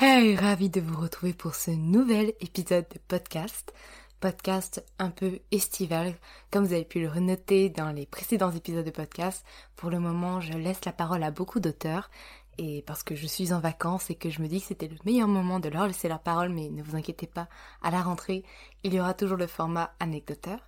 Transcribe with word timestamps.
Hey, 0.00 0.34
ravi 0.36 0.70
de 0.70 0.80
vous 0.80 0.98
retrouver 0.98 1.34
pour 1.34 1.54
ce 1.54 1.70
nouvel 1.70 2.32
épisode 2.40 2.86
de 2.88 2.98
podcast. 3.08 3.74
Podcast 4.20 4.84
un 4.98 5.10
peu 5.10 5.38
estival, 5.50 6.14
comme 6.50 6.64
vous 6.64 6.72
avez 6.72 6.86
pu 6.86 7.00
le 7.00 7.10
renoter 7.10 7.68
dans 7.68 7.92
les 7.92 8.06
précédents 8.06 8.50
épisodes 8.50 8.86
de 8.86 8.90
podcast. 8.90 9.44
Pour 9.76 9.90
le 9.90 10.00
moment, 10.00 10.40
je 10.40 10.54
laisse 10.54 10.84
la 10.86 10.92
parole 10.92 11.22
à 11.22 11.30
beaucoup 11.30 11.60
d'auteurs 11.60 12.10
et 12.56 12.82
parce 12.86 13.02
que 13.02 13.14
je 13.14 13.26
suis 13.26 13.52
en 13.52 13.60
vacances 13.60 14.08
et 14.10 14.14
que 14.14 14.30
je 14.30 14.40
me 14.40 14.48
dis 14.48 14.60
que 14.62 14.68
c'était 14.68 14.88
le 14.88 14.96
meilleur 15.04 15.28
moment 15.28 15.60
de 15.60 15.68
leur 15.68 15.86
laisser 15.86 16.08
leur 16.08 16.20
parole, 16.20 16.48
mais 16.48 16.70
ne 16.70 16.82
vous 16.82 16.96
inquiétez 16.96 17.26
pas, 17.26 17.48
à 17.82 17.90
la 17.90 18.02
rentrée, 18.02 18.44
il 18.84 18.94
y 18.94 19.00
aura 19.00 19.12
toujours 19.12 19.36
le 19.36 19.46
format 19.46 19.94
anecdoteur. 20.00 20.58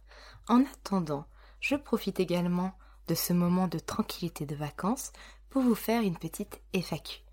En 0.49 0.61
attendant, 0.61 1.25
je 1.61 1.77
profite 1.77 2.21
également 2.21 2.75
de 3.09 3.15
ce 3.15 3.33
moment 3.33 3.69
de 3.69 3.79
tranquillité 3.79 4.45
de 4.45 4.55
vacances 4.55 5.13
pour 5.49 5.63
vous 5.63 5.75
faire 5.75 6.03
une 6.03 6.19
petite 6.19 6.61
FAQ. 6.75 7.24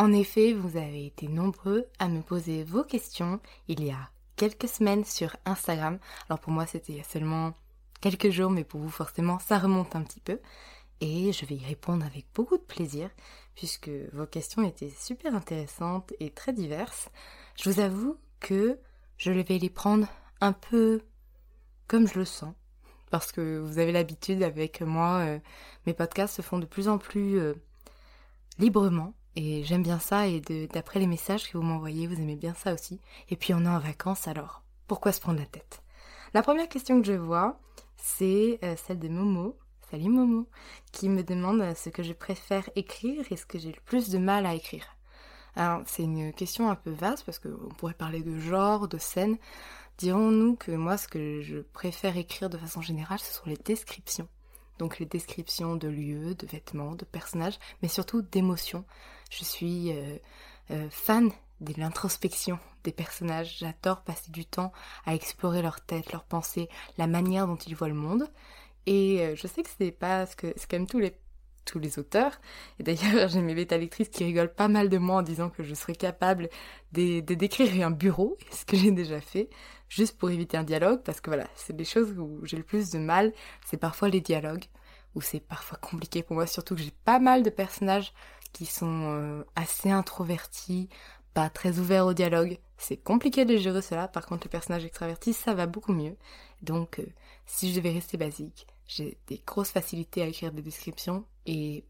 En 0.00 0.14
effet, 0.14 0.54
vous 0.54 0.78
avez 0.78 1.04
été 1.04 1.28
nombreux 1.28 1.86
à 1.98 2.08
me 2.08 2.22
poser 2.22 2.64
vos 2.64 2.84
questions 2.84 3.38
il 3.68 3.84
y 3.84 3.90
a 3.90 4.08
quelques 4.34 4.66
semaines 4.66 5.04
sur 5.04 5.36
Instagram. 5.44 5.98
Alors 6.26 6.40
pour 6.40 6.54
moi, 6.54 6.64
c'était 6.64 7.02
seulement 7.06 7.52
quelques 8.00 8.30
jours, 8.30 8.48
mais 8.48 8.64
pour 8.64 8.80
vous, 8.80 8.88
forcément, 8.88 9.38
ça 9.40 9.58
remonte 9.58 9.94
un 9.94 10.02
petit 10.02 10.20
peu. 10.20 10.40
Et 11.02 11.34
je 11.34 11.44
vais 11.44 11.56
y 11.56 11.66
répondre 11.66 12.06
avec 12.06 12.24
beaucoup 12.34 12.56
de 12.56 12.62
plaisir, 12.62 13.10
puisque 13.54 13.90
vos 14.14 14.24
questions 14.24 14.62
étaient 14.62 14.88
super 14.88 15.34
intéressantes 15.34 16.14
et 16.18 16.30
très 16.30 16.54
diverses. 16.54 17.10
Je 17.62 17.68
vous 17.68 17.80
avoue 17.80 18.16
que 18.40 18.78
je 19.18 19.30
vais 19.30 19.58
les 19.58 19.68
prendre 19.68 20.06
un 20.40 20.54
peu 20.54 21.02
comme 21.88 22.08
je 22.08 22.18
le 22.18 22.24
sens, 22.24 22.54
parce 23.10 23.32
que 23.32 23.58
vous 23.58 23.78
avez 23.78 23.92
l'habitude 23.92 24.42
avec 24.44 24.80
moi, 24.80 25.18
euh, 25.26 25.38
mes 25.84 25.92
podcasts 25.92 26.36
se 26.36 26.40
font 26.40 26.58
de 26.58 26.64
plus 26.64 26.88
en 26.88 26.96
plus 26.96 27.38
euh, 27.38 27.52
librement 28.58 29.12
et 29.36 29.62
j'aime 29.64 29.82
bien 29.82 29.98
ça, 29.98 30.26
et 30.26 30.40
d'après 30.72 31.00
les 31.00 31.06
messages 31.06 31.50
que 31.50 31.56
vous 31.56 31.64
m'envoyez, 31.64 32.06
vous 32.06 32.20
aimez 32.20 32.36
bien 32.36 32.54
ça 32.54 32.74
aussi. 32.74 33.00
Et 33.28 33.36
puis 33.36 33.54
on 33.54 33.64
est 33.64 33.68
en 33.68 33.78
vacances, 33.78 34.28
alors 34.28 34.62
pourquoi 34.86 35.12
se 35.12 35.20
prendre 35.20 35.38
la 35.38 35.46
tête? 35.46 35.82
La 36.34 36.42
première 36.42 36.68
question 36.68 37.00
que 37.00 37.06
je 37.06 37.12
vois, 37.12 37.60
c'est 37.96 38.58
euh, 38.64 38.74
celle 38.76 38.98
de 38.98 39.08
Momo, 39.08 39.56
salut 39.90 40.08
Momo, 40.08 40.46
qui 40.92 41.08
me 41.08 41.22
demande 41.22 41.74
ce 41.76 41.90
que 41.90 42.02
je 42.02 42.12
préfère 42.12 42.68
écrire 42.76 43.24
et 43.30 43.36
ce 43.36 43.46
que 43.46 43.58
j'ai 43.58 43.72
le 43.72 43.80
plus 43.84 44.10
de 44.10 44.18
mal 44.18 44.46
à 44.46 44.54
écrire. 44.54 44.96
Alors 45.56 45.82
c'est 45.86 46.04
une 46.04 46.32
question 46.32 46.70
un 46.70 46.76
peu 46.76 46.90
vaste 46.90 47.24
parce 47.24 47.38
qu'on 47.38 47.74
pourrait 47.76 47.94
parler 47.94 48.22
de 48.22 48.38
genre, 48.38 48.88
de 48.88 48.98
scène. 48.98 49.36
Dirons-nous 49.98 50.56
que 50.56 50.72
moi 50.72 50.96
ce 50.96 51.08
que 51.08 51.40
je 51.42 51.58
préfère 51.58 52.16
écrire 52.16 52.50
de 52.50 52.58
façon 52.58 52.80
générale, 52.80 53.18
ce 53.18 53.32
sont 53.32 53.48
les 53.48 53.56
descriptions 53.56 54.28
donc 54.80 54.98
les 54.98 55.06
descriptions 55.06 55.76
de 55.76 55.88
lieux, 55.88 56.34
de 56.34 56.46
vêtements, 56.46 56.94
de 56.94 57.04
personnages, 57.04 57.58
mais 57.82 57.88
surtout 57.88 58.22
d'émotions. 58.22 58.84
Je 59.30 59.44
suis 59.44 59.92
euh, 59.92 60.18
euh, 60.70 60.88
fan 60.90 61.30
de 61.60 61.72
l'introspection 61.78 62.58
des 62.84 62.92
personnages. 62.92 63.58
J'adore 63.58 64.02
passer 64.02 64.30
du 64.30 64.44
temps 64.44 64.72
à 65.06 65.14
explorer 65.14 65.62
leur 65.62 65.80
tête, 65.80 66.12
leurs 66.12 66.24
pensées, 66.24 66.68
la 66.98 67.06
manière 67.06 67.46
dont 67.46 67.56
ils 67.56 67.74
voient 67.74 67.88
le 67.88 67.94
monde. 67.94 68.28
Et 68.86 69.20
euh, 69.20 69.36
je 69.36 69.46
sais 69.46 69.62
que 69.62 69.70
c'est 69.78 69.92
pas 69.92 70.26
ce 70.26 70.36
que 70.36 70.52
c'est 70.56 70.70
quand 70.70 70.84
tous 70.86 70.98
les 70.98 71.16
tous 71.64 71.98
auteurs. 71.98 72.40
Et 72.78 72.82
d'ailleurs, 72.82 73.28
j'ai 73.28 73.40
mes 73.40 73.54
bêta 73.54 73.78
lectrices 73.78 74.08
qui 74.08 74.24
rigolent 74.24 74.52
pas 74.52 74.68
mal 74.68 74.88
de 74.88 74.98
moi 74.98 75.16
en 75.16 75.22
disant 75.22 75.50
que 75.50 75.62
je 75.62 75.74
serais 75.74 75.94
capable 75.94 76.48
de 76.92 77.20
décrire 77.20 77.86
un 77.86 77.90
bureau, 77.90 78.36
ce 78.50 78.64
que 78.64 78.76
j'ai 78.76 78.90
déjà 78.90 79.20
fait, 79.20 79.48
juste 79.88 80.18
pour 80.18 80.30
éviter 80.30 80.56
un 80.56 80.64
dialogue, 80.64 81.02
parce 81.04 81.20
que 81.20 81.30
voilà, 81.30 81.46
c'est 81.54 81.76
des 81.76 81.84
choses 81.84 82.12
où 82.18 82.44
j'ai 82.44 82.56
le 82.56 82.62
plus 82.62 82.90
de 82.90 82.98
mal, 82.98 83.32
c'est 83.66 83.76
parfois 83.76 84.08
les 84.08 84.20
dialogues, 84.20 84.64
où 85.14 85.20
c'est 85.20 85.40
parfois 85.40 85.78
compliqué 85.78 86.22
pour 86.22 86.36
moi, 86.36 86.46
surtout 86.46 86.74
que 86.74 86.82
j'ai 86.82 86.94
pas 87.04 87.18
mal 87.18 87.42
de 87.42 87.50
personnages 87.50 88.12
qui 88.52 88.66
sont 88.66 89.02
euh, 89.04 89.44
assez 89.56 89.90
introvertis, 89.90 90.88
pas 91.34 91.50
très 91.50 91.78
ouverts 91.78 92.06
au 92.06 92.14
dialogue. 92.14 92.58
C'est 92.76 92.96
compliqué 92.96 93.44
de 93.44 93.56
gérer 93.56 93.82
cela, 93.82 94.08
par 94.08 94.26
contre 94.26 94.44
les 94.44 94.50
personnages 94.50 94.84
extravertis, 94.84 95.32
ça 95.32 95.54
va 95.54 95.66
beaucoup 95.66 95.92
mieux. 95.92 96.16
Donc 96.62 96.98
euh, 96.98 97.06
si 97.46 97.70
je 97.70 97.76
devais 97.76 97.92
rester 97.92 98.16
basique, 98.16 98.66
j'ai 98.86 99.18
des 99.28 99.42
grosses 99.46 99.70
facilités 99.70 100.22
à 100.22 100.26
écrire 100.26 100.52
des 100.52 100.62
descriptions 100.62 101.24
et 101.46 101.84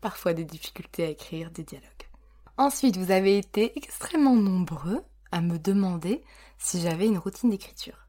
parfois 0.00 0.32
des 0.32 0.44
difficultés 0.44 1.04
à 1.04 1.10
écrire 1.10 1.50
des 1.50 1.64
dialogues. 1.64 1.90
Ensuite, 2.58 2.96
vous 2.96 3.10
avez 3.10 3.36
été 3.36 3.76
extrêmement 3.76 4.34
nombreux 4.34 5.02
à 5.30 5.42
me 5.42 5.58
demander 5.58 6.22
si 6.58 6.80
j'avais 6.80 7.06
une 7.06 7.18
routine 7.18 7.50
d'écriture. 7.50 8.06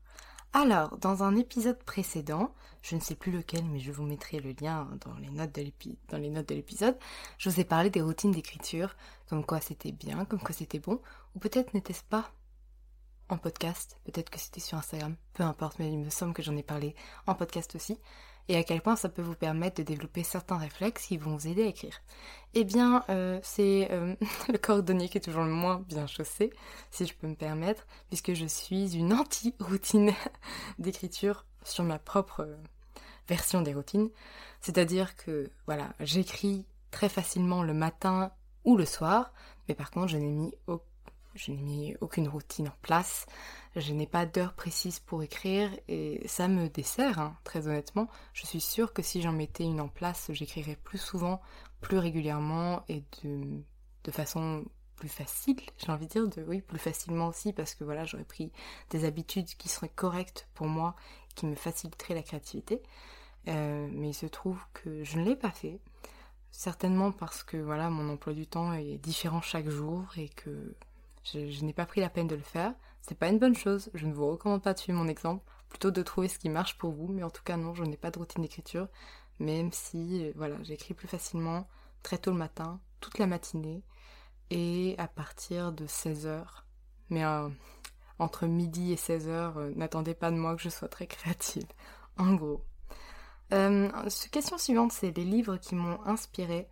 Alors, 0.53 0.97
dans 0.97 1.23
un 1.23 1.35
épisode 1.35 1.83
précédent, 1.83 2.53
je 2.87 2.95
ne 2.95 3.01
sais 3.01 3.15
plus 3.15 3.31
lequel, 3.31 3.65
mais 3.65 3.79
je 3.79 3.91
vous 3.91 4.03
mettrai 4.03 4.39
le 4.39 4.53
lien 4.61 4.87
dans 5.05 5.13
les 5.15 5.29
notes 5.29 6.47
de 6.49 6.55
l'épisode, 6.55 6.97
je 7.37 7.49
vous 7.49 7.59
ai 7.59 7.65
parlé 7.65 7.89
des 7.89 8.01
routines 8.01 8.31
d'écriture, 8.31 8.95
comme 9.29 9.45
quoi 9.45 9.59
c'était 9.59 9.91
bien, 9.91 10.25
comme 10.25 10.39
quoi 10.39 10.53
c'était 10.53 10.79
bon, 10.79 11.01
ou 11.35 11.39
peut-être 11.39 11.73
n'était-ce 11.73 12.03
pas 12.03 12.31
en 13.29 13.37
podcast, 13.37 13.97
peut-être 14.05 14.29
que 14.29 14.39
c'était 14.39 14.61
sur 14.61 14.77
Instagram, 14.77 15.15
peu 15.33 15.43
importe, 15.43 15.79
mais 15.79 15.91
il 15.91 15.99
me 15.99 16.09
semble 16.09 16.33
que 16.33 16.41
j'en 16.41 16.55
ai 16.55 16.63
parlé 16.63 16.95
en 17.25 17.35
podcast 17.35 17.75
aussi 17.75 17.99
et 18.49 18.55
à 18.55 18.63
quel 18.63 18.81
point 18.81 18.95
ça 18.95 19.09
peut 19.09 19.21
vous 19.21 19.35
permettre 19.35 19.77
de 19.77 19.83
développer 19.83 20.23
certains 20.23 20.57
réflexes 20.57 21.07
qui 21.07 21.17
vont 21.17 21.35
vous 21.35 21.47
aider 21.47 21.63
à 21.63 21.67
écrire. 21.67 21.99
Eh 22.53 22.63
bien, 22.63 23.03
euh, 23.09 23.39
c'est 23.43 23.89
euh, 23.91 24.15
le 24.49 24.57
cordonnier 24.57 25.09
qui 25.09 25.17
est 25.17 25.21
toujours 25.21 25.43
le 25.43 25.51
moins 25.51 25.79
bien 25.79 26.07
chaussé, 26.07 26.51
si 26.91 27.05
je 27.05 27.13
peux 27.13 27.27
me 27.27 27.35
permettre, 27.35 27.85
puisque 28.07 28.33
je 28.33 28.45
suis 28.45 28.95
une 28.95 29.13
anti-routine 29.13 30.13
d'écriture 30.79 31.45
sur 31.63 31.83
ma 31.83 31.99
propre 31.99 32.47
version 33.27 33.61
des 33.61 33.73
routines. 33.73 34.09
C'est-à-dire 34.61 35.15
que, 35.15 35.49
voilà, 35.65 35.93
j'écris 35.99 36.65
très 36.91 37.09
facilement 37.09 37.63
le 37.63 37.73
matin 37.73 38.31
ou 38.63 38.77
le 38.77 38.85
soir, 38.85 39.33
mais 39.67 39.75
par 39.75 39.91
contre, 39.91 40.07
je 40.07 40.17
n'ai 40.17 40.31
mis, 40.31 41.95
aucune 42.01 42.27
routine 42.27 42.69
en 42.69 42.75
place. 42.81 43.25
Je 43.75 43.93
n'ai 43.93 44.07
pas 44.07 44.25
d'heure 44.25 44.53
précise 44.53 44.99
pour 44.99 45.21
écrire 45.21 45.69
et 45.87 46.27
ça 46.27 46.47
me 46.47 46.67
dessert, 46.67 47.19
hein, 47.19 47.37
très 47.43 47.67
honnêtement. 47.67 48.07
Je 48.33 48.47
suis 48.47 48.61
sûre 48.61 48.93
que 48.93 49.03
si 49.03 49.21
j'en 49.21 49.33
mettais 49.33 49.63
une 49.63 49.81
en 49.81 49.87
place, 49.87 50.31
j'écrirais 50.31 50.77
plus 50.83 50.97
souvent, 50.97 51.41
plus 51.79 51.99
régulièrement 51.99 52.83
et 52.87 53.03
de, 53.23 53.61
de 54.03 54.11
façon 54.11 54.65
plus 54.97 55.09
facile, 55.09 55.61
j'ai 55.77 55.91
envie 55.91 56.07
de 56.07 56.11
dire, 56.11 56.27
de, 56.27 56.43
oui, 56.47 56.61
plus 56.61 56.79
facilement 56.79 57.27
aussi, 57.27 57.53
parce 57.53 57.75
que 57.75 57.83
voilà, 57.83 58.03
j'aurais 58.03 58.25
pris 58.25 58.51
des 58.89 59.05
habitudes 59.05 59.45
qui 59.45 59.69
seraient 59.69 59.89
correctes 59.89 60.49
pour 60.55 60.67
moi, 60.67 60.95
qui 61.35 61.45
me 61.45 61.55
faciliteraient 61.55 62.15
la 62.15 62.23
créativité. 62.23 62.81
Euh, 63.47 63.87
mais 63.91 64.09
il 64.09 64.13
se 64.13 64.25
trouve 64.25 64.59
que 64.73 65.03
je 65.03 65.17
ne 65.19 65.25
l'ai 65.25 65.35
pas 65.35 65.51
fait. 65.51 65.79
Certainement 66.51 67.11
parce 67.11 67.43
que 67.43 67.57
voilà, 67.57 67.89
mon 67.89 68.09
emploi 68.09 68.33
du 68.33 68.47
temps 68.47 68.73
est 68.73 68.97
différent 68.97 69.41
chaque 69.41 69.69
jour 69.69 70.05
et 70.17 70.29
que 70.29 70.75
je, 71.23 71.63
n'ai 71.63 71.73
pas 71.73 71.85
pris 71.85 72.01
la 72.01 72.09
peine 72.09 72.27
de 72.27 72.35
le 72.35 72.41
faire. 72.41 72.73
C'est 73.01 73.17
pas 73.17 73.29
une 73.29 73.39
bonne 73.39 73.55
chose. 73.55 73.89
Je 73.93 74.05
ne 74.05 74.13
vous 74.13 74.27
recommande 74.27 74.63
pas 74.63 74.73
de 74.73 74.79
suivre 74.79 74.97
mon 74.97 75.07
exemple, 75.07 75.43
plutôt 75.69 75.91
de 75.91 76.01
trouver 76.01 76.27
ce 76.27 76.39
qui 76.39 76.49
marche 76.49 76.77
pour 76.77 76.91
vous. 76.91 77.07
Mais 77.07 77.23
en 77.23 77.29
tout 77.29 77.43
cas, 77.43 77.57
non, 77.57 77.73
je 77.73 77.83
n'ai 77.83 77.97
pas 77.97 78.11
de 78.11 78.19
routine 78.19 78.41
d'écriture. 78.41 78.87
Même 79.39 79.71
si, 79.71 80.31
voilà, 80.35 80.55
j'écris 80.63 80.93
plus 80.93 81.07
facilement 81.07 81.67
très 82.03 82.17
tôt 82.17 82.31
le 82.31 82.37
matin, 82.37 82.79
toute 83.01 83.19
la 83.19 83.27
matinée 83.27 83.83
et 84.49 84.95
à 84.97 85.07
partir 85.07 85.71
de 85.71 85.85
16h. 85.85 86.43
Mais 87.09 87.23
euh, 87.23 87.49
entre 88.19 88.45
midi 88.47 88.91
et 88.91 88.95
16h, 88.95 89.29
euh, 89.29 89.73
n'attendez 89.75 90.13
pas 90.13 90.31
de 90.31 90.37
moi 90.37 90.55
que 90.55 90.61
je 90.61 90.69
sois 90.69 90.87
très 90.87 91.07
créative. 91.07 91.67
En 92.17 92.33
gros. 92.33 92.63
Euh, 93.53 93.89
question 94.31 94.57
suivante, 94.57 94.91
c'est 94.91 95.15
les 95.15 95.23
livres 95.23 95.57
qui 95.57 95.75
m'ont 95.75 95.99
inspiré. 96.05 96.67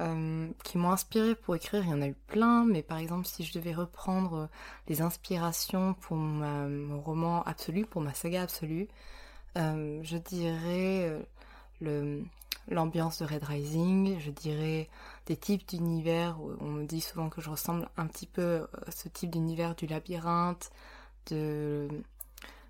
Euh, 0.00 0.48
qui 0.64 0.76
m'ont 0.76 0.90
inspiré 0.90 1.36
pour 1.36 1.54
écrire, 1.54 1.84
il 1.84 1.90
y 1.90 1.94
en 1.94 2.02
a 2.02 2.08
eu 2.08 2.16
plein, 2.26 2.64
mais 2.64 2.82
par 2.82 2.98
exemple 2.98 3.28
si 3.28 3.44
je 3.44 3.52
devais 3.52 3.72
reprendre 3.72 4.48
les 4.88 5.02
inspirations 5.02 5.94
pour 5.94 6.16
mon 6.16 7.00
roman 7.00 7.44
absolu, 7.44 7.86
pour 7.86 8.02
ma 8.02 8.12
saga 8.12 8.42
absolue, 8.42 8.88
euh, 9.56 10.00
je 10.02 10.16
dirais 10.16 11.16
l'ambiance 12.68 13.20
de 13.20 13.24
Red 13.24 13.44
Rising, 13.44 14.18
je 14.18 14.32
dirais 14.32 14.88
des 15.26 15.36
types 15.36 15.68
d'univers, 15.68 16.38
on 16.60 16.70
me 16.70 16.86
dit 16.86 17.00
souvent 17.00 17.28
que 17.28 17.40
je 17.40 17.50
ressemble 17.50 17.88
un 17.96 18.08
petit 18.08 18.26
peu 18.26 18.66
à 18.88 18.90
ce 18.90 19.08
type 19.08 19.30
d'univers 19.30 19.76
du 19.76 19.86
labyrinthe, 19.86 20.72
de, 21.30 21.88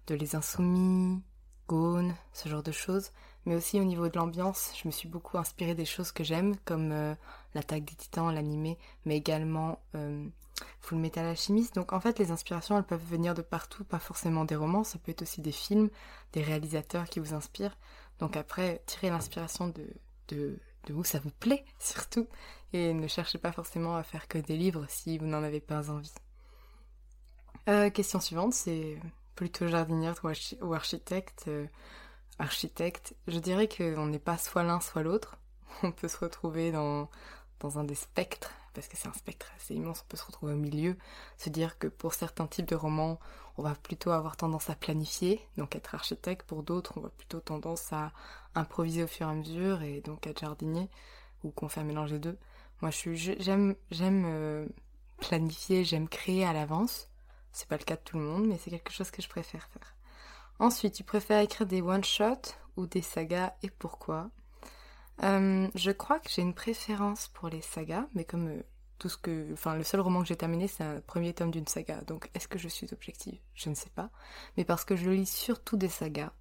de 0.09 0.15
Les 0.15 0.37
Insoumis, 0.37 1.23
Gone, 1.69 2.15
ce 2.35 2.51
genre 2.51 2.63
de 2.63 2.73
choses. 2.73 3.13
Mais 3.47 3.55
aussi 3.55 3.79
au 3.81 3.85
niveau 3.85 4.09
de 4.09 4.17
l'ambiance, 4.17 4.73
je 4.81 4.89
me 4.89 4.93
suis 4.93 5.09
beaucoup 5.09 5.37
inspirée 5.37 5.75
des 5.75 5.85
choses 5.85 6.13
que 6.13 6.25
j'aime, 6.25 6.57
comme 6.65 6.93
euh, 6.93 7.15
l'attaque 7.55 7.85
des 7.85 7.95
titans, 7.95 8.33
l'animé, 8.33 8.79
mais 9.05 9.17
également 9.17 9.81
euh, 9.95 10.27
Full 10.81 10.99
Metal 10.99 11.27
Alchemist. 11.27 11.75
Donc 11.75 11.93
en 11.93 12.01
fait, 12.01 12.19
les 12.19 12.31
inspirations, 12.31 12.77
elles 12.79 12.85
peuvent 12.85 13.05
venir 13.05 13.35
de 13.35 13.43
partout, 13.43 13.85
pas 13.85 13.99
forcément 13.99 14.45
des 14.45 14.57
romans, 14.57 14.85
ça 14.85 14.99
peut 14.99 15.11
être 15.11 15.23
aussi 15.23 15.41
des 15.41 15.53
films, 15.53 15.91
des 16.33 16.43
réalisateurs 16.43 17.05
qui 17.05 17.21
vous 17.21 17.35
inspirent. 17.35 17.77
Donc 18.19 18.37
après, 18.37 18.83
tirez 18.87 19.11
l'inspiration 19.11 19.69
de, 19.69 19.87
de, 20.29 20.59
de 20.87 20.95
où 20.95 21.05
ça 21.05 21.19
vous 21.19 21.33
plaît, 21.41 21.65
surtout, 21.79 22.27
et 22.73 22.95
ne 22.95 23.07
cherchez 23.09 23.39
pas 23.39 23.53
forcément 23.53 23.97
à 23.97 24.03
faire 24.03 24.27
que 24.27 24.39
des 24.39 24.57
livres 24.57 24.87
si 24.89 25.19
vous 25.19 25.27
n'en 25.27 25.43
avez 25.43 25.61
pas 25.61 25.91
envie. 25.91 26.15
Euh, 27.69 27.91
question 27.91 28.21
suivante, 28.21 28.53
c'est 28.53 28.99
plutôt 29.35 29.67
jardinière 29.67 30.15
ou, 30.23 30.29
archi 30.29 30.59
ou 30.61 30.75
architecte. 30.75 31.49
Architecte, 32.39 33.15
je 33.29 33.39
dirais 33.39 33.69
qu'on 33.69 34.07
n'est 34.07 34.19
pas 34.19 34.39
soit 34.39 34.63
l'un 34.63 34.81
soit 34.81 35.03
l'autre. 35.03 35.39
On 35.83 35.93
peut 35.93 36.09
se 36.09 36.19
retrouver 36.19 36.73
dans, 36.73 37.09
dans 37.61 37.79
un 37.79 37.85
des 37.85 37.95
spectres, 37.95 38.51
parce 38.75 38.89
que 38.89 38.97
c'est 38.97 39.09
un 39.09 39.13
spectre 39.13 39.53
assez 39.57 39.75
immense, 39.75 40.03
on 40.05 40.09
peut 40.09 40.17
se 40.17 40.25
retrouver 40.25 40.53
au 40.53 40.57
milieu, 40.57 40.97
se 41.39 41.49
dire 41.49 41.79
que 41.79 41.87
pour 41.87 42.15
certains 42.15 42.47
types 42.47 42.69
de 42.69 42.75
romans, 42.75 43.21
on 43.57 43.63
va 43.63 43.75
plutôt 43.75 44.11
avoir 44.11 44.37
tendance 44.37 44.69
à 44.69 44.75
planifier, 44.75 45.41
donc 45.57 45.77
être 45.77 45.95
architecte, 45.95 46.47
pour 46.47 46.63
d'autres, 46.63 46.95
on 46.97 47.01
va 47.01 47.09
plutôt 47.11 47.41
tendance 47.41 47.93
à 47.93 48.13
improviser 48.55 49.05
au 49.05 49.07
fur 49.07 49.29
et 49.29 49.31
à 49.31 49.35
mesure, 49.35 49.83
et 49.83 50.01
donc 50.01 50.27
être 50.27 50.41
jardinier, 50.41 50.89
ou 51.45 51.51
qu'on 51.51 51.69
fait 51.69 51.81
un 51.81 51.85
mélange 51.85 52.11
des 52.11 52.19
deux. 52.19 52.39
Moi, 52.81 52.91
j'aime 52.91 53.77
j'aime 53.91 54.25
euh, 54.27 54.67
planifier, 55.19 55.85
j'aime 55.85 56.09
créer 56.09 56.45
à 56.45 56.53
l'avance. 56.53 57.09
C'est 57.53 57.69
pas 57.69 57.77
le 57.77 57.85
cas 57.85 57.97
de 57.97 58.01
tout 58.01 58.19
le 58.19 58.25
monde, 58.25 58.47
mais 58.47 58.59
c'est 58.59 58.71
quelque 58.71 58.93
chose 58.93 59.11
que 59.11 59.23
je 59.23 59.29
préfère 59.29 59.69
faire. 59.69 59.94
Ensuite, 60.59 60.95
tu 60.95 61.05
préfères 61.05 61.41
écrire 61.41 61.67
des 61.67 61.83
one-shots 61.83 62.55
ou 62.77 62.87
des 62.87 63.03
sagas 63.03 63.55
et 63.63 63.71
pourquoi 63.71 64.31
euh, 65.23 65.69
Je 65.75 65.91
crois 65.91 66.21
que 66.21 66.31
j'ai 66.31 66.43
une 66.43 66.55
préférence 66.55 67.29
pour 67.29 67.49
les 67.49 67.61
sagas, 67.61 68.07
mais 68.15 68.25
comme 68.25 68.49
euh, 68.49 68.63
tout 68.99 69.09
ce 69.09 69.17
que, 69.17 69.53
enfin, 69.53 69.75
le 69.75 69.83
seul 69.83 70.01
roman 70.01 70.21
que 70.23 70.29
j'ai 70.29 70.37
terminé, 70.37 70.69
c'est 70.69 70.85
un 70.85 71.01
premier 71.01 71.35
tome 71.35 71.51
d'une 71.51 71.67
saga. 71.67 72.01
Donc, 72.03 72.31
est-ce 72.35 72.49
que 72.49 72.59
je 72.59 72.69
suis 72.69 72.93
objective? 72.93 73.39
Je 73.55 73.69
ne 73.69 73.75
sais 73.75 73.91
pas. 73.91 74.11
Mais 74.57 74.65
parce 74.65 74.85
que 74.85 74.97
je 74.97 75.11
lis 75.11 75.27
surtout 75.27 75.77
des 75.77 75.89
sagas. 75.89 76.33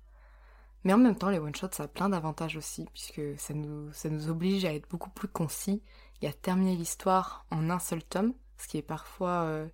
Mais 0.84 0.94
en 0.94 0.98
même 0.98 1.16
temps, 1.16 1.30
les 1.30 1.40
one-shots, 1.40 1.72
ça 1.72 1.84
a 1.84 1.88
plein 1.88 2.10
d'avantages 2.10 2.58
aussi, 2.58 2.86
puisque 2.94 3.22
ça 3.38 3.54
nous, 3.54 3.92
ça 3.94 4.10
nous 4.10 4.30
oblige 4.30 4.66
à 4.66 4.74
être 4.74 4.90
beaucoup 4.90 5.10
plus 5.10 5.30
concis 5.30 5.82
et 6.22 6.28
à 6.28 6.34
terminer 6.34 6.76
l'histoire 6.76 7.46
en 7.52 7.70
un 7.70 7.80
seul 7.80 8.04
tome, 8.04 8.34
ce 8.58 8.68
qui 8.68 8.78
est 8.78 8.82
parfois 8.82 9.44
euh, 9.44 9.68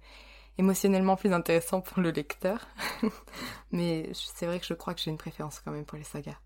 émotionnellement 0.60 1.16
plus 1.16 1.32
intéressant 1.32 1.80
pour 1.80 2.02
le 2.02 2.12
lecteur. 2.12 2.68
Mais 3.72 4.10
c'est 4.14 4.46
vrai 4.46 4.60
que 4.60 4.66
je 4.66 4.74
crois 4.74 4.94
que 4.94 5.00
j'ai 5.00 5.10
une 5.10 5.18
préférence 5.18 5.62
quand 5.62 5.72
même 5.72 5.86
pour 5.86 5.98
les 5.98 6.04
sagas. 6.04 6.38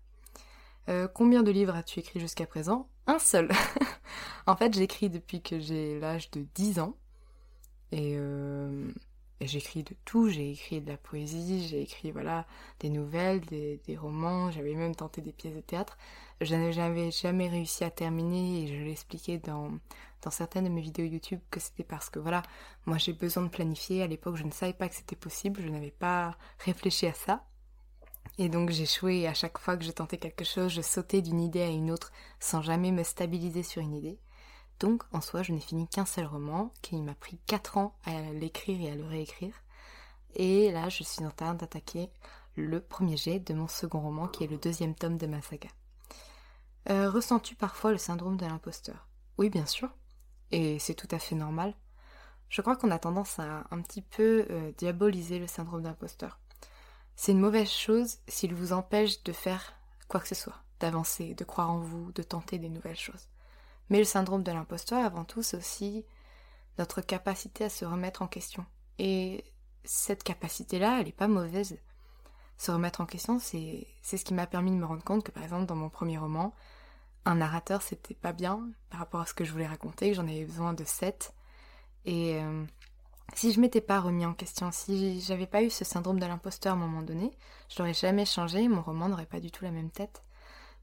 Euh, 0.88 1.08
combien 1.12 1.42
de 1.42 1.50
livres 1.50 1.74
as-tu 1.74 1.98
écrit 1.98 2.20
jusqu'à 2.20 2.46
présent? 2.46 2.88
Un 3.08 3.18
seul. 3.18 3.50
en 4.46 4.56
fait, 4.56 4.72
j'écris 4.72 5.10
depuis 5.10 5.42
que 5.42 5.58
j'ai 5.58 5.98
l'âge 5.98 6.30
de 6.30 6.46
10 6.54 6.78
ans. 6.78 6.96
Et, 7.90 8.14
euh, 8.16 8.88
et 9.40 9.48
j'écris 9.48 9.82
de 9.82 9.94
tout. 10.04 10.28
J'ai 10.28 10.52
écrit 10.52 10.80
de 10.80 10.88
la 10.88 10.96
poésie, 10.96 11.66
j'ai 11.66 11.82
écrit 11.82 12.12
voilà 12.12 12.46
des 12.78 12.90
nouvelles, 12.90 13.40
des, 13.40 13.80
des 13.84 13.96
romans. 13.96 14.52
J'avais 14.52 14.74
même 14.74 14.94
tenté 14.94 15.22
des 15.22 15.32
pièces 15.32 15.56
de 15.56 15.60
théâtre. 15.60 15.98
Je 16.40 16.54
n'avais 16.54 17.10
jamais 17.10 17.48
réussi 17.48 17.84
à 17.84 17.90
terminer 17.90 18.62
et 18.62 18.66
je 18.66 18.84
l'expliquais 18.84 19.38
dans 19.38 19.70
dans 20.24 20.30
certaines 20.30 20.64
de 20.64 20.70
mes 20.70 20.80
vidéos 20.80 21.06
YouTube 21.06 21.40
que 21.50 21.60
c'était 21.60 21.84
parce 21.84 22.08
que 22.10 22.18
voilà, 22.18 22.42
moi 22.86 22.98
j'ai 22.98 23.12
besoin 23.12 23.42
de 23.44 23.48
planifier. 23.48 24.02
À 24.02 24.06
l'époque, 24.06 24.36
je 24.36 24.44
ne 24.44 24.50
savais 24.50 24.72
pas 24.72 24.88
que 24.88 24.94
c'était 24.94 25.16
possible, 25.16 25.60
je 25.60 25.68
n'avais 25.68 25.90
pas 25.90 26.36
réfléchi 26.58 27.06
à 27.06 27.12
ça. 27.12 27.44
Et 28.38 28.48
donc 28.48 28.70
j'échouais 28.70 29.26
à 29.26 29.34
chaque 29.34 29.58
fois 29.58 29.76
que 29.76 29.84
je 29.84 29.90
tentais 29.90 30.16
quelque 30.16 30.44
chose, 30.44 30.72
je 30.72 30.80
sautais 30.80 31.20
d'une 31.20 31.40
idée 31.40 31.62
à 31.62 31.68
une 31.68 31.90
autre 31.90 32.10
sans 32.40 32.62
jamais 32.62 32.90
me 32.90 33.02
stabiliser 33.02 33.62
sur 33.62 33.82
une 33.82 33.94
idée. 33.94 34.18
Donc 34.80 35.04
en 35.12 35.20
soi, 35.20 35.42
je 35.42 35.52
n'ai 35.52 35.60
fini 35.60 35.86
qu'un 35.86 36.06
seul 36.06 36.26
roman, 36.26 36.72
qui 36.82 37.00
m'a 37.00 37.14
pris 37.14 37.38
4 37.46 37.76
ans 37.76 37.94
à 38.04 38.18
l'écrire 38.32 38.80
et 38.80 38.90
à 38.90 38.96
le 38.96 39.04
réécrire. 39.04 39.54
Et 40.34 40.72
là, 40.72 40.88
je 40.88 41.04
suis 41.04 41.24
en 41.24 41.30
train 41.30 41.54
d'attaquer 41.54 42.10
le 42.56 42.80
premier 42.80 43.16
jet 43.16 43.38
de 43.38 43.54
mon 43.54 43.68
second 43.68 44.00
roman, 44.00 44.26
qui 44.26 44.42
est 44.42 44.48
le 44.48 44.58
deuxième 44.58 44.94
tome 44.94 45.16
de 45.16 45.26
ma 45.26 45.42
saga. 45.42 45.68
Euh, 46.90 47.10
Ressens-tu 47.10 47.54
parfois 47.54 47.92
le 47.92 47.98
syndrome 47.98 48.36
de 48.36 48.46
l'imposteur? 48.46 49.08
Oui, 49.38 49.50
bien 49.50 49.66
sûr 49.66 49.90
et 50.54 50.78
c'est 50.78 50.94
tout 50.94 51.08
à 51.10 51.18
fait 51.18 51.34
normal. 51.34 51.74
Je 52.48 52.62
crois 52.62 52.76
qu'on 52.76 52.92
a 52.92 52.98
tendance 52.98 53.40
à 53.40 53.64
un 53.72 53.80
petit 53.82 54.02
peu 54.02 54.46
euh, 54.50 54.70
diaboliser 54.78 55.40
le 55.40 55.48
syndrome 55.48 55.82
d'imposteur. 55.82 56.38
C'est 57.16 57.32
une 57.32 57.40
mauvaise 57.40 57.70
chose 57.70 58.18
s'il 58.28 58.54
vous 58.54 58.72
empêche 58.72 59.22
de 59.24 59.32
faire 59.32 59.74
quoi 60.06 60.20
que 60.20 60.28
ce 60.28 60.36
soit, 60.36 60.62
d'avancer, 60.78 61.34
de 61.34 61.42
croire 61.44 61.70
en 61.70 61.80
vous, 61.80 62.12
de 62.12 62.22
tenter 62.22 62.58
des 62.58 62.68
nouvelles 62.68 62.96
choses. 62.96 63.28
Mais 63.90 63.98
le 63.98 64.04
syndrome 64.04 64.44
de 64.44 64.52
l'imposteur, 64.52 65.04
avant 65.04 65.24
tout, 65.24 65.42
c'est 65.42 65.56
aussi 65.56 66.04
notre 66.78 67.00
capacité 67.00 67.64
à 67.64 67.68
se 67.68 67.84
remettre 67.84 68.22
en 68.22 68.28
question. 68.28 68.64
Et 68.98 69.44
cette 69.82 70.22
capacité-là, 70.22 70.98
elle 71.00 71.06
n'est 71.06 71.12
pas 71.12 71.28
mauvaise. 71.28 71.78
Se 72.58 72.70
remettre 72.70 73.00
en 73.00 73.06
question, 73.06 73.40
c'est 73.40 73.88
ce 74.02 74.24
qui 74.24 74.34
m'a 74.34 74.46
permis 74.46 74.70
de 74.70 74.76
me 74.76 74.86
rendre 74.86 75.02
compte 75.02 75.24
que, 75.24 75.32
par 75.32 75.42
exemple, 75.42 75.66
dans 75.66 75.74
mon 75.74 75.88
premier 75.88 76.18
roman, 76.18 76.54
un 77.24 77.36
narrateur, 77.36 77.82
c'était 77.82 78.14
pas 78.14 78.32
bien 78.32 78.68
par 78.90 79.00
rapport 79.00 79.20
à 79.20 79.26
ce 79.26 79.34
que 79.34 79.44
je 79.44 79.52
voulais 79.52 79.66
raconter, 79.66 80.14
j'en 80.14 80.26
avais 80.26 80.44
besoin 80.44 80.74
de 80.74 80.84
sept. 80.84 81.34
Et 82.04 82.36
euh, 82.36 82.64
si 83.34 83.52
je 83.52 83.60
m'étais 83.60 83.80
pas 83.80 84.00
remis 84.00 84.26
en 84.26 84.34
question, 84.34 84.70
si 84.72 85.20
j'avais 85.20 85.46
pas 85.46 85.62
eu 85.62 85.70
ce 85.70 85.84
syndrome 85.84 86.20
de 86.20 86.26
l'imposteur 86.26 86.74
à 86.74 86.76
un 86.76 86.78
moment 86.78 87.02
donné, 87.02 87.30
je 87.68 87.80
n'aurais 87.80 87.94
jamais 87.94 88.26
changé, 88.26 88.68
mon 88.68 88.82
roman 88.82 89.08
n'aurait 89.08 89.26
pas 89.26 89.40
du 89.40 89.50
tout 89.50 89.64
la 89.64 89.70
même 89.70 89.90
tête. 89.90 90.22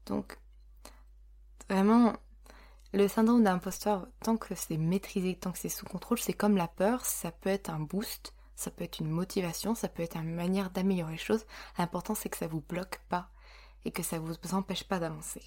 Donc, 0.06 0.38
vraiment, 1.70 2.12
le 2.92 3.08
syndrome 3.08 3.44
d'imposteur, 3.44 4.08
tant 4.22 4.36
que 4.36 4.54
c'est 4.54 4.76
maîtrisé, 4.76 5.36
tant 5.36 5.52
que 5.52 5.58
c'est 5.58 5.68
sous 5.68 5.86
contrôle, 5.86 6.18
c'est 6.18 6.32
comme 6.32 6.56
la 6.56 6.68
peur, 6.68 7.04
ça 7.06 7.30
peut 7.30 7.50
être 7.50 7.70
un 7.70 7.80
boost, 7.80 8.34
ça 8.56 8.70
peut 8.70 8.84
être 8.84 8.98
une 8.98 9.10
motivation, 9.10 9.74
ça 9.74 9.88
peut 9.88 10.02
être 10.02 10.16
une 10.16 10.34
manière 10.34 10.70
d'améliorer 10.70 11.12
les 11.12 11.18
choses. 11.18 11.46
L'important, 11.78 12.14
c'est 12.14 12.28
que 12.28 12.36
ça 12.36 12.48
vous 12.48 12.60
bloque 12.60 13.00
pas 13.08 13.30
et 13.84 13.92
que 13.92 14.02
ça 14.02 14.18
vous 14.18 14.36
empêche 14.52 14.84
pas 14.84 14.98
d'avancer. 14.98 15.42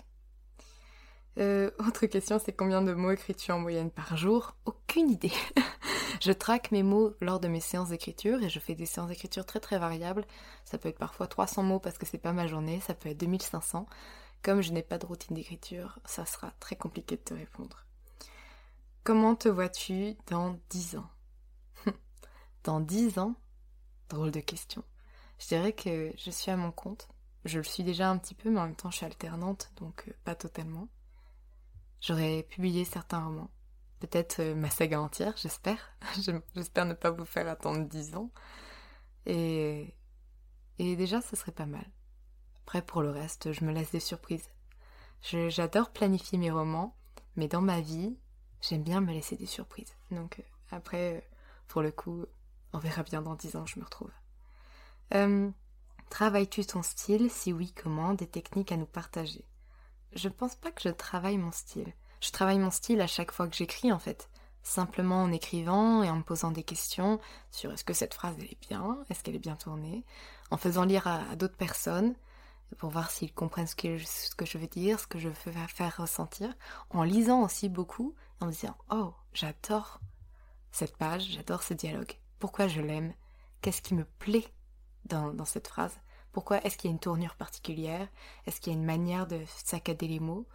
Euh, 1.38 1.70
autre 1.80 2.06
question, 2.06 2.40
c'est 2.40 2.54
combien 2.54 2.82
de 2.82 2.94
mots 2.94 3.12
écris-tu 3.12 3.52
en 3.52 3.60
moyenne 3.60 3.92
par 3.92 4.16
jour? 4.16 4.56
Aucune 4.66 5.10
idée. 5.10 5.34
je 6.22 6.32
traque 6.32 6.72
mes 6.72 6.84
mots 6.84 7.14
lors 7.20 7.40
de 7.40 7.48
mes 7.48 7.60
séances 7.60 7.90
d'écriture 7.90 8.42
et 8.42 8.50
je 8.50 8.60
fais 8.60 8.76
des 8.76 8.86
séances 8.86 9.10
d'écriture 9.10 9.46
très 9.46 9.60
très 9.60 9.78
variables. 9.78 10.26
Ça 10.64 10.78
peut 10.78 10.90
être 10.90 10.98
parfois 10.98 11.28
300 11.28 11.64
mots 11.64 11.80
parce 11.80 11.98
que 11.98 12.06
c'est 12.06 12.18
pas 12.18 12.32
ma 12.32 12.48
journée, 12.48 12.80
ça 12.80 12.94
peut 12.94 13.10
être 13.10 13.18
2500. 13.18 13.86
Comme 14.44 14.62
je 14.62 14.72
n'ai 14.72 14.84
pas 14.84 14.98
de 14.98 15.06
routine 15.06 15.36
d'écriture, 15.36 16.00
ça 16.06 16.26
sera 16.26 16.52
très 16.60 16.76
compliqué 16.76 17.18
de 17.18 17.22
te 17.22 17.34
répondre. 17.34 17.86
Comment 19.04 19.36
te 19.36 19.50
vois-tu 19.50 20.16
dans 20.28 20.58
10 20.70 20.98
ans? 20.98 21.10
Dans 22.64 22.80
10 22.80 23.20
ans? 23.20 23.36
Drôle 24.10 24.32
de 24.32 24.40
question. 24.40 24.84
Je 25.40 25.48
dirais 25.48 25.74
que 25.74 26.12
je 26.18 26.32
suis 26.32 26.50
à 26.50 26.58
mon 26.58 26.72
compte. 26.72 27.08
Je 27.44 27.60
le 27.60 27.64
suis 27.64 27.84
déjà 27.84 28.10
un 28.10 28.18
petit 28.18 28.34
peu, 28.34 28.50
mais 28.50 28.60
en 28.60 28.66
même 28.66 28.76
temps 28.76 28.90
je 28.90 28.98
suis 28.98 29.06
alternante, 29.06 29.72
donc 29.78 30.06
euh, 30.08 30.14
pas 30.24 30.34
totalement. 30.34 30.88
J'aurais 32.06 32.44
publié 32.44 32.86
certains 32.86 33.26
romans. 33.26 33.50
peut-être 34.00 34.40
euh, 34.40 34.54
ma 34.54 34.70
saga 34.70 35.02
entière, 35.02 35.34
j'espère. 35.38 35.80
j'espère 36.56 36.86
ne 36.86 36.94
pas 36.94 37.10
vous 37.10 37.26
faire 37.26 37.48
attendre 37.48 37.88
dix 37.88 38.14
ans. 38.14 38.30
Et, 39.26 39.96
et 40.78 40.96
déjà, 40.98 41.20
ce 41.22 41.36
serait 41.36 41.52
pas 41.52 41.66
mal. 41.66 41.86
Après, 42.62 42.84
pour 42.84 43.02
le 43.02 43.10
reste, 43.10 43.54
je 43.54 43.66
me 43.66 43.72
laisse 43.72 43.90
des 43.90 44.00
surprises. 44.00 44.52
J'adore 45.24 45.90
planifier 45.90 46.38
mes 46.38 46.52
romans, 46.52 46.96
mais 47.38 47.48
dans 47.48 47.62
ma 47.62 47.82
vie, 47.82 48.16
j'aime 48.62 48.84
bien 48.84 49.02
me 49.02 49.12
laisser 49.12 49.36
des 49.36 49.48
surprises. 49.48 49.96
Donc 50.12 50.38
euh, 50.38 50.44
après, 50.70 51.16
euh, 51.16 51.22
pour 51.68 51.82
le 51.82 51.92
coup, 51.92 52.24
on 52.74 52.78
verra 52.78 53.02
bien 53.02 53.24
dans 53.24 53.34
dix 53.34 53.56
ans 53.56 53.66
je 53.66 53.80
me 53.80 53.84
retrouve. 53.84 54.12
Travailles-tu 56.12 56.68
ton 56.68 56.84
style? 56.84 57.32
Si 57.32 57.52
oui, 57.52 57.74
comment? 57.74 58.14
Des 58.14 58.28
techniques 58.28 58.72
à 58.72 58.78
nous 58.78 58.86
partager 58.86 59.44
Je 60.16 60.30
pense 60.30 60.56
pas 60.56 60.72
que 60.72 60.82
je 60.82 60.90
travaille 60.90 61.38
mon 61.38 61.52
style. 61.52 61.94
Je 62.22 62.32
travaille 62.32 62.60
mon 62.60 62.72
style 62.72 63.02
à 63.02 63.08
chaque 63.08 63.32
fois 63.32 63.48
que 63.48 63.56
j'écris 63.56 63.92
en 63.92 64.00
fait. 64.00 64.30
Simplement 64.64 65.22
en 65.22 65.32
écrivant 65.32 66.02
et 66.02 66.10
en 66.10 66.16
me 66.16 66.24
posant 66.24 66.52
des 66.52 66.64
questions 66.64 67.20
sur 67.52 67.72
est-ce 67.72 67.84
que 67.84 67.94
cette 67.94 68.16
phrase 68.16 68.36
est 68.40 68.58
bien, 68.68 68.98
est-ce 69.10 69.24
qu'elle 69.24 69.36
est 69.36 69.40
bien 69.40 69.56
tournée, 69.56 70.04
en 70.50 70.58
faisant 70.58 70.86
lire 70.86 71.06
à, 71.06 71.36
d'autres 71.36 71.58
personnes 71.58 72.16
pour 72.80 72.90
voir 72.90 73.12
s'ils 73.12 73.32
comprennent 73.32 73.68
ce 73.68 73.76
que, 73.76 74.00
ce 74.00 74.34
que 74.34 74.46
je 74.46 74.58
veux 74.58 74.68
dire, 74.68 75.00
ce 75.00 75.06
que 75.06 75.20
je 75.20 75.30
veux 75.30 75.36
faire 75.36 75.98
ressentir, 75.98 76.52
en 76.90 77.04
lisant 77.04 77.44
aussi 77.44 77.70
beaucoup, 77.70 78.16
en 78.40 78.48
me 78.48 78.52
disant 78.52 78.76
oh 78.90 79.14
j'adore 79.34 80.00
cette 80.72 80.98
page, 80.98 81.30
j'adore 81.32 81.62
ce 81.62 81.76
dialogue, 81.76 82.18
pourquoi 82.40 82.68
je 82.68 82.82
l'aime, 82.82 83.14
qu'est-ce 83.62 83.82
qui 83.82 83.94
me 83.94 84.06
plaît 84.06 84.48
dans, 85.06 85.46
cette 85.46 85.68
phrase? 85.68 85.96
Pourquoi 86.36 86.62
est-ce 86.66 86.76
qu'il 86.76 86.90
y 86.90 86.92
a 86.92 86.96
une 86.96 87.00
tournure 87.00 87.36
particulière? 87.36 88.10
Est-ce 88.46 88.60
qu'il 88.60 88.74
y 88.74 88.76
a 88.76 88.78
une 88.78 88.84
manière 88.86 89.26
de 89.26 89.40
saccader 89.48 90.06
les 90.06 90.20
mots? 90.20 90.46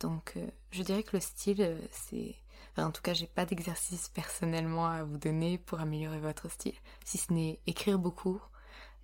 Donc, 0.00 0.32
euh, 0.36 0.44
je 0.72 0.82
dirais 0.82 1.04
que 1.04 1.16
le 1.16 1.20
style, 1.20 1.62
euh, 1.62 1.80
c'est... 1.92 2.34
en 2.76 2.90
tout 2.90 3.00
cas, 3.00 3.14
j'ai 3.14 3.28
pas 3.28 3.46
d'exercice 3.46 4.08
personnellement 4.08 4.88
à 4.88 5.04
vous 5.04 5.18
donner 5.18 5.56
pour 5.56 5.78
améliorer 5.78 6.18
votre 6.18 6.50
style, 6.50 6.74
si 7.04 7.16
ce 7.16 7.32
n'est 7.32 7.60
écrire 7.68 8.00
beaucoup, 8.00 8.42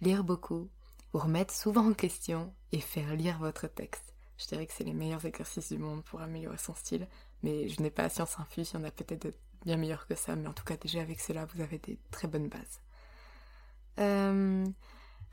lire 0.00 0.24
beaucoup, 0.24 0.68
vous 1.12 1.20
remettre 1.20 1.54
souvent 1.54 1.90
en 1.90 1.94
question 1.94 2.52
et 2.72 2.80
faire 2.80 3.14
lire 3.14 3.38
votre 3.38 3.68
texte. 3.68 4.12
Je 4.36 4.48
dirais 4.48 4.66
que 4.66 4.72
c'est 4.72 4.82
les 4.82 4.94
meilleurs 4.94 5.26
exercices 5.26 5.70
du 5.70 5.78
monde 5.78 6.02
pour 6.02 6.22
améliorer 6.22 6.58
son 6.58 6.74
style, 6.74 7.06
mais 7.44 7.68
je 7.68 7.80
n'ai 7.80 7.90
pas 7.92 8.08
science 8.08 8.40
infuse, 8.40 8.72
il 8.72 8.78
y 8.78 8.80
en 8.80 8.84
a 8.84 8.90
peut-être 8.90 9.32
bien 9.64 9.76
meilleurs 9.76 10.08
que 10.08 10.16
ça, 10.16 10.34
mais 10.34 10.48
en 10.48 10.54
tout 10.54 10.64
cas 10.64 10.76
déjà 10.76 11.02
avec 11.02 11.20
cela, 11.20 11.44
vous 11.44 11.60
avez 11.60 11.78
des 11.78 12.00
très 12.10 12.26
bonnes 12.26 12.48
bases. 12.48 12.80
Euh, 14.00 14.66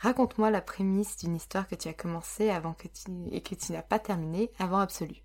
raconte-moi 0.04 0.52
la 0.52 0.62
prémisse 0.62 1.18
d'une 1.18 1.36
histoire 1.36 1.68
que 1.68 1.76
tu 1.76 1.88
as 1.88 1.94
commencé 1.94 2.50
avant 2.50 2.74
que 2.74 2.88
tu 2.88 3.12
et 3.32 3.42
que 3.42 3.56
tu 3.56 3.72
n'as 3.72 3.82
pas 3.82 4.00
terminé 4.00 4.52
avant 4.60 4.80
Absolu. 4.80 5.16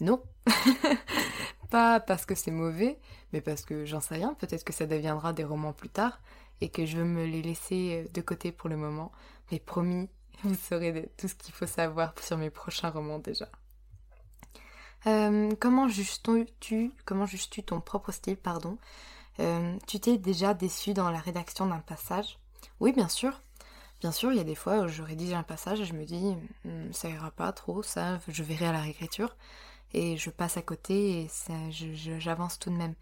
Non, 0.00 0.22
pas 1.70 2.00
parce 2.00 2.24
que 2.24 2.34
c'est 2.34 2.50
mauvais, 2.50 2.98
mais 3.32 3.40
parce 3.40 3.62
que 3.62 3.84
j'en 3.84 4.00
sais 4.00 4.14
rien. 4.14 4.34
Peut-être 4.34 4.64
que 4.64 4.72
ça 4.72 4.86
deviendra 4.86 5.32
des 5.32 5.44
romans 5.44 5.72
plus 5.72 5.88
tard 5.88 6.20
et 6.60 6.68
que 6.68 6.86
je 6.86 6.98
veux 6.98 7.04
me 7.04 7.24
les 7.24 7.42
laisser 7.42 8.08
de 8.14 8.20
côté 8.20 8.52
pour 8.52 8.68
le 8.68 8.76
moment. 8.76 9.10
Mais 9.50 9.58
promis, 9.58 10.08
vous 10.44 10.54
saurez 10.54 11.10
tout 11.16 11.28
ce 11.28 11.34
qu'il 11.34 11.54
faut 11.54 11.66
savoir 11.66 12.14
sur 12.20 12.36
mes 12.36 12.50
prochains 12.50 12.90
romans 12.90 13.18
déjà. 13.18 13.48
Euh, 15.06 15.50
comment 15.58 15.88
juges-tu 15.88 16.92
comment 17.06 17.24
juges-tu 17.26 17.62
ton 17.62 17.80
propre 17.80 18.12
style 18.12 18.36
pardon? 18.36 18.76
Euh, 19.38 19.76
Tu 19.86 19.98
t'es 19.98 20.18
déjà 20.18 20.52
déçu 20.52 20.92
dans 20.92 21.10
la 21.10 21.20
rédaction 21.20 21.66
d'un 21.66 21.80
passage? 21.80 22.38
Oui, 22.80 22.92
bien 22.92 23.08
sûr. 23.08 23.40
Bien 24.00 24.12
sûr, 24.12 24.32
il 24.32 24.38
y 24.38 24.40
a 24.40 24.44
des 24.44 24.54
fois 24.54 24.80
où 24.80 24.88
je 24.88 25.02
rédige 25.02 25.34
un 25.34 25.42
passage 25.42 25.80
et 25.80 25.84
je 25.84 25.92
me 25.92 26.04
dis, 26.04 26.34
hmm, 26.64 26.92
ça 26.92 27.10
ira 27.10 27.30
pas 27.30 27.52
trop, 27.52 27.82
ça, 27.82 28.18
je 28.28 28.42
verrai 28.42 28.66
à 28.66 28.72
la 28.72 28.80
réécriture. 28.80 29.36
Et 29.92 30.16
je 30.16 30.30
passe 30.30 30.56
à 30.56 30.62
côté 30.62 31.22
et 31.22 31.28
j'avance 32.18 32.58
tout 32.58 32.70
de 32.70 32.76
même. 32.76 32.94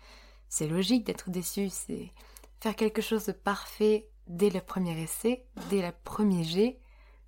C'est 0.48 0.66
logique 0.66 1.04
d'être 1.04 1.30
déçu, 1.30 1.68
c'est 1.68 2.12
faire 2.60 2.74
quelque 2.74 3.02
chose 3.02 3.26
de 3.26 3.32
parfait 3.32 4.08
dès 4.26 4.50
le 4.50 4.60
premier 4.60 5.00
essai, 5.00 5.44
dès 5.70 5.82
le 5.82 5.92
premier 6.04 6.44
jet, 6.44 6.78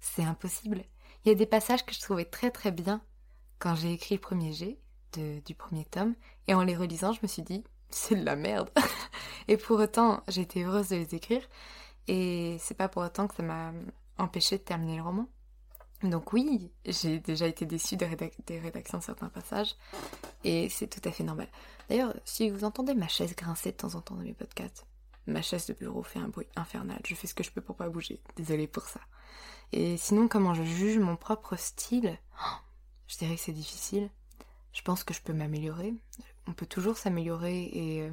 c'est 0.01 0.25
impossible. 0.25 0.83
Il 1.25 1.29
y 1.29 1.33
a 1.33 1.35
des 1.35 1.47
passages 1.47 1.85
que 1.85 1.95
je 1.95 2.01
trouvais 2.01 2.25
très 2.25 2.51
très 2.51 2.73
bien 2.73 3.03
quand 3.59 3.75
j'ai 3.75 3.93
écrit 3.93 4.15
le 4.15 4.21
premier 4.21 4.53
jet 4.53 4.79
du 5.13 5.55
premier 5.55 5.85
tome, 5.85 6.15
et 6.47 6.55
en 6.55 6.63
les 6.63 6.77
relisant, 6.77 7.13
je 7.13 7.19
me 7.23 7.27
suis 7.27 7.43
dit, 7.43 7.65
c'est 7.91 8.15
de 8.15 8.25
la 8.25 8.37
merde. 8.37 8.71
et 9.49 9.57
pour 9.57 9.79
autant, 9.81 10.23
été 10.29 10.63
heureuse 10.63 10.89
de 10.89 10.97
les 10.97 11.15
écrire, 11.15 11.43
et 12.11 12.57
c'est 12.59 12.75
pas 12.75 12.89
pour 12.89 13.03
autant 13.03 13.29
que 13.29 13.37
ça 13.37 13.45
m'a 13.45 13.73
empêché 14.19 14.59
de 14.59 14.63
terminer 14.63 14.97
le 14.97 15.03
roman. 15.05 15.29
Donc 16.03 16.33
oui, 16.33 16.73
j'ai 16.85 17.21
déjà 17.21 17.47
été 17.47 17.67
déçue 17.67 17.97
des, 17.97 18.07
rédactions 18.07 18.99
de 18.99 19.03
certains 19.03 19.29
passages, 19.29 19.77
et 20.43 20.69
c'est 20.71 20.89
tout 20.89 21.09
à 21.09 21.13
fait 21.13 21.23
normal. 21.23 21.47
D'ailleurs, 21.89 22.13
si 22.25 22.51
vous 22.51 22.65
entendez 22.65 22.95
ma 22.95 23.07
chaise 23.07 23.37
grincer 23.37 23.71
de 23.71 23.77
temps 23.77 23.95
en 23.95 24.01
temps 24.01 24.17
dans 24.17 24.23
mes 24.23 24.33
podcasts, 24.33 24.87
ma 25.29 25.41
chaise 25.41 25.67
de 25.67 25.73
bureau 25.73 26.03
fait 26.03 26.19
un 26.19 26.27
bruit 26.27 26.49
infernal, 26.57 26.99
je 27.07 27.15
fais 27.15 27.29
ce 27.29 27.35
que 27.35 27.45
je 27.45 27.53
peux 27.53 27.61
pour 27.61 27.77
pas 27.77 27.89
bouger, 27.89 28.21
désolée 28.35 28.67
pour 28.67 28.89
ça. 28.89 29.01
Et 29.71 29.97
sinon, 29.97 30.27
comment 30.27 30.55
je 30.55 30.65
juge 30.65 30.99
mon 30.99 31.15
propre 31.15 31.55
style? 31.55 32.19
Je 33.07 33.19
dirais 33.19 33.37
que 33.37 33.41
c'est 33.41 33.53
difficile. 33.53 34.11
Je 34.73 34.83
pense 34.83 35.05
que 35.05 35.15
je 35.15 35.21
peux 35.21 35.33
m'améliorer. 35.33 35.95
On 36.49 36.55
peut 36.55 36.67
toujours 36.67 36.97
s'améliorer, 36.97 37.71
et 37.73 38.03
euh, 38.03 38.11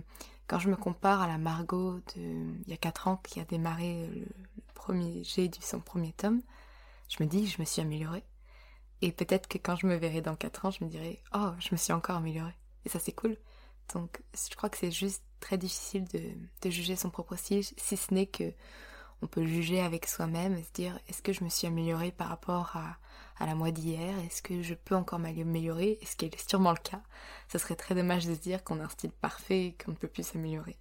quand 0.47 0.59
je 0.59 0.69
me 0.69 0.75
compare 0.75 1.21
à 1.21 1.27
la 1.27 1.37
Margot 1.37 1.99
de, 2.15 2.21
il 2.65 2.69
y 2.69 2.73
a 2.73 2.77
4 2.77 3.07
ans 3.07 3.17
qui 3.23 3.39
a 3.39 3.45
démarré 3.45 4.07
le, 4.07 4.25
premier 4.73 5.23
jet 5.23 5.49
du 5.49 5.61
son 5.61 5.81
premier 5.81 6.13
tome, 6.13 6.41
je 7.09 7.21
me 7.21 7.27
dis 7.27 7.47
je 7.47 7.59
me 7.59 7.65
suis 7.65 7.81
améliorée. 7.81 8.23
Et 9.01 9.11
peut-être 9.11 9.47
que 9.47 9.57
quand 9.57 9.75
je 9.75 9.85
me 9.85 9.95
verrai 9.95 10.21
dans 10.21 10.35
4 10.35 10.65
ans, 10.65 10.71
je 10.71 10.83
me 10.83 10.89
dirai 10.89 11.21
Oh, 11.33 11.51
je 11.59 11.69
me 11.71 11.77
suis 11.77 11.93
encore 11.93 12.17
améliorée. 12.17 12.55
Et 12.85 12.89
ça, 12.89 12.99
c'est 12.99 13.11
cool. 13.11 13.37
Donc, 13.93 14.21
je 14.33 14.55
crois 14.55 14.69
que 14.69 14.77
c'est 14.77 14.91
juste 14.91 15.23
très 15.39 15.57
difficile 15.57 16.05
de, 16.05 16.21
de, 16.61 16.69
juger 16.69 16.95
son 16.95 17.09
propre 17.09 17.35
style, 17.35 17.63
si 17.63 17.97
ce 17.97 18.13
n'est 18.13 18.25
que 18.25 18.53
on 19.21 19.27
peut 19.27 19.45
juger 19.45 19.81
avec 19.81 20.07
soi-même 20.07 20.55
et 20.57 20.63
se 20.63 20.71
dire 20.71 20.99
Est-ce 21.07 21.21
que 21.21 21.33
je 21.33 21.43
me 21.43 21.49
suis 21.49 21.67
améliorée 21.67 22.11
par 22.11 22.29
rapport 22.29 22.75
à, 22.75 22.97
à 23.39 23.45
la 23.45 23.55
moi 23.55 23.71
d'hier 23.71 24.17
Est-ce 24.19 24.41
que 24.41 24.61
je 24.61 24.73
peux 24.73 24.95
encore 24.95 25.19
m'améliorer? 25.19 25.99
Ce 26.05 26.15
qui 26.15 26.25
est 26.25 26.49
sûrement 26.49 26.71
le 26.71 26.77
cas? 26.77 27.01
Ce 27.51 27.57
serait 27.57 27.75
très 27.75 27.95
dommage 27.95 28.25
de 28.25 28.33
se 28.33 28.39
dire 28.39 28.63
qu'on 28.63 28.79
a 28.79 28.83
un 28.83 28.89
style 28.89 29.11
parfait 29.11 29.67
et 29.67 29.73
qu'on 29.73 29.91
ne 29.91 29.97
peut 29.97 30.07
plus 30.07 30.23
s'améliorer. 30.23 30.77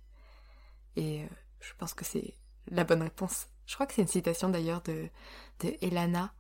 Et 0.97 1.23
euh, 1.23 1.27
je 1.61 1.73
pense 1.79 1.95
que 1.95 2.05
c'est 2.05 2.35
la 2.69 2.85
bonne 2.85 3.03
réponse. 3.03 3.49
Je 3.67 3.75
crois 3.75 3.87
que 3.87 3.95
c'est 3.95 4.03
une 4.03 4.09
citation 4.09 4.49
d'ailleurs 4.49 4.83
de, 4.83 5.09
de 5.61 5.75
Elana, 5.81 6.33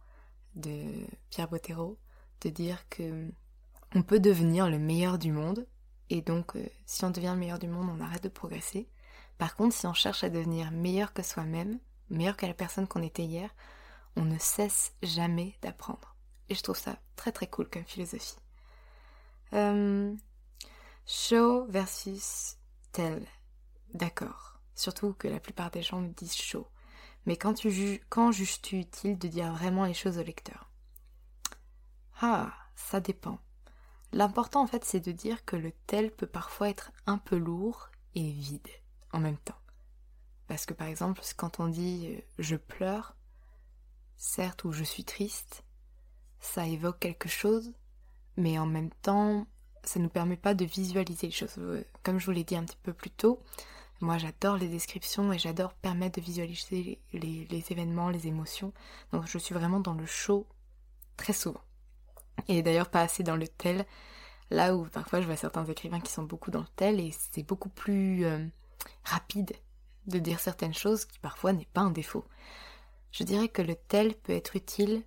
de 0.54 0.84
Pierre 1.30 1.48
Bottero, 1.48 1.98
de 2.40 2.48
dire 2.48 2.88
que 2.88 3.28
on 3.94 4.02
peut 4.02 4.20
devenir 4.20 4.68
le 4.68 4.78
meilleur 4.78 5.18
du 5.18 5.32
monde, 5.32 5.66
et 6.10 6.22
donc 6.22 6.56
euh, 6.56 6.66
si 6.86 7.04
on 7.04 7.10
devient 7.10 7.32
le 7.32 7.38
meilleur 7.38 7.58
du 7.58 7.68
monde, 7.68 7.88
on 7.90 8.00
arrête 8.00 8.22
de 8.22 8.28
progresser. 8.28 8.88
Par 9.38 9.54
contre, 9.54 9.74
si 9.74 9.86
on 9.86 9.94
cherche 9.94 10.24
à 10.24 10.30
devenir 10.30 10.70
meilleur 10.70 11.12
que 11.12 11.22
soi-même, 11.22 11.78
meilleur 12.10 12.36
que 12.36 12.46
la 12.46 12.54
personne 12.54 12.86
qu'on 12.86 13.02
était 13.02 13.24
hier, 13.24 13.50
on 14.16 14.24
ne 14.24 14.38
cesse 14.38 14.92
jamais 15.02 15.56
d'apprendre. 15.62 16.16
Et 16.48 16.54
je 16.54 16.62
trouve 16.62 16.78
ça 16.78 16.98
très 17.16 17.32
très 17.32 17.46
cool 17.46 17.68
comme 17.68 17.84
philosophie. 17.84 18.36
Euh, 19.52 20.14
show 21.06 21.66
versus 21.66 22.56
tell. 22.92 23.26
D'accord. 23.94 24.60
Surtout 24.74 25.14
que 25.14 25.28
la 25.28 25.40
plupart 25.40 25.70
des 25.70 25.82
gens 25.82 26.02
disent 26.02 26.34
show. 26.34 26.66
Mais 27.24 27.36
quand, 27.36 27.60
juges, 27.60 28.00
quand 28.08 28.30
juges-tu 28.30 28.78
utile 28.78 29.18
de 29.18 29.28
dire 29.28 29.52
vraiment 29.52 29.84
les 29.84 29.94
choses 29.94 30.18
au 30.18 30.22
lecteur? 30.22 30.70
Ah, 32.20 32.54
ça 32.76 33.00
dépend. 33.00 33.38
L'important 34.12 34.62
en 34.62 34.66
fait 34.66 34.84
c'est 34.84 35.00
de 35.00 35.12
dire 35.12 35.44
que 35.44 35.56
le 35.56 35.72
tel 35.86 36.10
peut 36.10 36.26
parfois 36.26 36.68
être 36.68 36.92
un 37.06 37.18
peu 37.18 37.36
lourd 37.36 37.90
et 38.14 38.30
vide 38.30 38.68
en 39.12 39.18
même 39.18 39.38
temps. 39.38 39.58
Parce 40.46 40.64
que 40.64 40.74
par 40.74 40.86
exemple 40.86 41.20
quand 41.36 41.60
on 41.60 41.68
dit 41.68 42.14
euh, 42.14 42.20
je 42.38 42.56
pleure, 42.56 43.16
certes, 44.16 44.64
où 44.64 44.72
je 44.72 44.84
suis 44.84 45.04
triste, 45.04 45.64
ça 46.40 46.66
évoque 46.66 46.98
quelque 46.98 47.28
chose, 47.28 47.72
mais 48.36 48.58
en 48.58 48.66
même 48.66 48.90
temps, 49.02 49.46
ça 49.84 49.98
ne 49.98 50.04
nous 50.04 50.10
permet 50.10 50.36
pas 50.36 50.54
de 50.54 50.64
visualiser 50.64 51.28
les 51.28 51.32
choses. 51.32 51.54
Euh, 51.58 51.84
comme 52.02 52.18
je 52.18 52.26
vous 52.26 52.32
l'ai 52.32 52.44
dit 52.44 52.56
un 52.56 52.64
petit 52.64 52.78
peu 52.82 52.92
plus 52.92 53.10
tôt, 53.10 53.40
moi 54.00 54.18
j'adore 54.18 54.56
les 54.56 54.68
descriptions 54.68 55.32
et 55.32 55.38
j'adore 55.38 55.72
permettre 55.72 56.20
de 56.20 56.24
visualiser 56.24 57.00
les, 57.12 57.64
événements, 57.70 58.10
les 58.10 58.26
émotions. 58.26 58.72
Donc 59.12 59.26
je 59.26 59.38
suis 59.38 59.54
vraiment 59.54 59.80
dans 59.80 59.94
le 59.94 60.06
show 60.06 60.46
très 61.16 61.32
souvent. 61.32 61.62
Et 62.48 62.62
d'ailleurs 62.62 62.90
pas 62.90 63.00
assez 63.00 63.22
dans 63.22 63.36
le 63.36 63.48
tel, 63.48 63.86
là 64.50 64.76
où 64.76 64.84
parfois 64.84 65.20
je 65.20 65.26
vois 65.26 65.36
certains 65.36 65.64
écrivains 65.64 66.00
qui 66.00 66.12
sont 66.12 66.24
beaucoup 66.24 66.50
dans 66.50 66.60
le 66.60 66.68
tel 66.76 67.00
et 67.00 67.12
c'est 67.32 67.42
beaucoup 67.42 67.70
plus 67.70 68.24
euh, 68.24 68.44
rapide 69.04 69.52
de 70.06 70.18
dire 70.18 70.40
certaines 70.40 70.74
choses 70.74 71.04
qui 71.04 71.18
parfois 71.18 71.52
n'est 71.52 71.68
pas 71.72 71.80
un 71.80 71.90
défaut. 71.90 72.24
Je 73.12 73.24
dirais 73.24 73.48
que 73.48 73.62
le 73.62 73.74
tel 73.74 74.14
peut 74.14 74.34
être 74.34 74.56
utile 74.56 75.02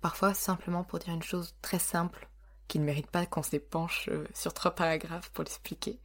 parfois 0.00 0.34
simplement 0.34 0.84
pour 0.84 0.98
dire 0.98 1.14
une 1.14 1.22
chose 1.22 1.54
très 1.62 1.78
simple 1.78 2.28
qui 2.68 2.78
ne 2.78 2.84
mérite 2.84 3.10
pas 3.10 3.26
qu'on 3.26 3.42
s'épanche 3.42 4.08
euh, 4.08 4.26
sur 4.34 4.52
trois 4.54 4.74
paragraphes 4.74 5.30
pour 5.30 5.44
l'expliquer, 5.44 6.00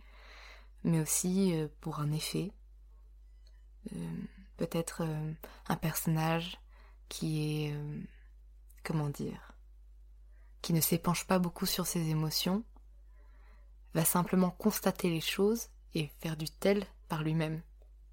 mais 0.83 0.99
aussi 0.99 1.55
euh, 1.55 1.67
pour 1.81 1.99
un 1.99 2.11
effet, 2.11 2.51
euh, 3.95 4.15
peut-être 4.57 5.07
un 5.67 5.75
personnage 5.75 6.59
qui 7.09 7.65
est, 7.65 7.75
comment 8.83 9.09
dire, 9.09 9.53
qui 10.61 10.73
ne 10.73 10.81
s'épanche 10.81 11.25
pas 11.25 11.39
beaucoup 11.39 11.65
sur 11.65 11.87
ses 11.87 12.09
émotions, 12.09 12.63
va 13.95 14.05
simplement 14.05 14.51
constater 14.51 15.09
les 15.09 15.21
choses 15.21 15.69
et 15.95 16.11
faire 16.19 16.37
du 16.37 16.45
tel 16.45 16.85
par 17.09 17.23
lui-même. 17.23 17.61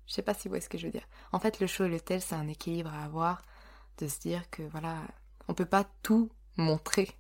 Je 0.09 0.15
sais 0.15 0.23
pas 0.23 0.35
si 0.35 0.49
vous 0.49 0.53
voyez 0.53 0.63
ce 0.63 0.69
que 0.69 0.79
je 0.79 0.87
veux 0.87 0.93
dire. 0.93 1.07
En 1.33 1.39
fait, 1.39 1.61
le 1.61 1.67
show 1.67 1.85
et 1.85 1.89
le 1.89 2.01
tel, 2.01 2.21
c'est 2.21 2.35
un 2.35 2.49
équilibre 2.49 2.93
à 2.93 3.05
avoir, 3.05 3.43
de 3.99 4.09
se 4.09 4.19
dire 4.19 4.49
que 4.51 4.63
voilà, 4.63 4.97
on 5.49 5.55
peut 5.55 5.67
pas 5.67 5.85
tout 6.03 6.31
montrer. 6.57 7.11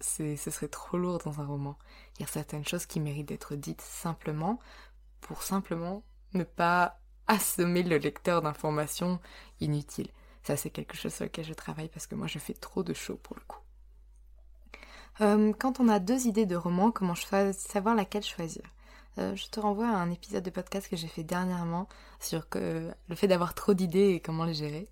ce 0.00 0.36
serait 0.36 0.68
trop 0.68 0.96
lourd 0.96 1.18
dans 1.18 1.40
un 1.40 1.46
roman. 1.46 1.76
Il 2.16 2.22
y 2.22 2.24
a 2.24 2.28
certaines 2.28 2.66
choses 2.66 2.86
qui 2.86 3.00
méritent 3.00 3.28
d'être 3.28 3.56
dites 3.56 3.80
simplement 3.80 4.58
pour 5.20 5.42
simplement 5.42 6.04
ne 6.34 6.44
pas 6.44 7.00
assommer 7.26 7.82
le 7.82 7.98
lecteur 7.98 8.42
d'informations 8.42 9.20
inutiles. 9.60 10.10
Ça, 10.44 10.56
c'est 10.56 10.70
quelque 10.70 10.96
chose 10.96 11.14
sur 11.14 11.24
lequel 11.24 11.44
je 11.44 11.54
travaille 11.54 11.88
parce 11.88 12.06
que 12.06 12.14
moi, 12.14 12.26
je 12.26 12.38
fais 12.38 12.54
trop 12.54 12.82
de 12.82 12.94
show 12.94 13.16
pour 13.16 13.36
le 13.36 13.42
coup. 13.46 13.60
Euh, 15.20 15.52
quand 15.58 15.80
on 15.80 15.88
a 15.88 15.98
deux 15.98 16.26
idées 16.26 16.46
de 16.46 16.56
romans, 16.56 16.90
comment 16.90 17.14
savoir 17.14 17.94
laquelle 17.94 18.22
choisir? 18.22 18.62
Euh, 19.18 19.34
Je 19.36 19.46
te 19.48 19.60
renvoie 19.60 19.88
à 19.88 19.96
un 19.96 20.10
épisode 20.10 20.44
de 20.44 20.50
podcast 20.50 20.88
que 20.88 20.96
j'ai 20.96 21.08
fait 21.08 21.24
dernièrement 21.24 21.88
sur 22.20 22.48
que, 22.48 22.90
le 23.08 23.14
fait 23.14 23.28
d'avoir 23.28 23.54
trop 23.54 23.74
d'idées 23.74 24.10
et 24.10 24.20
comment 24.20 24.44
les 24.44 24.54
gérer. 24.54 24.88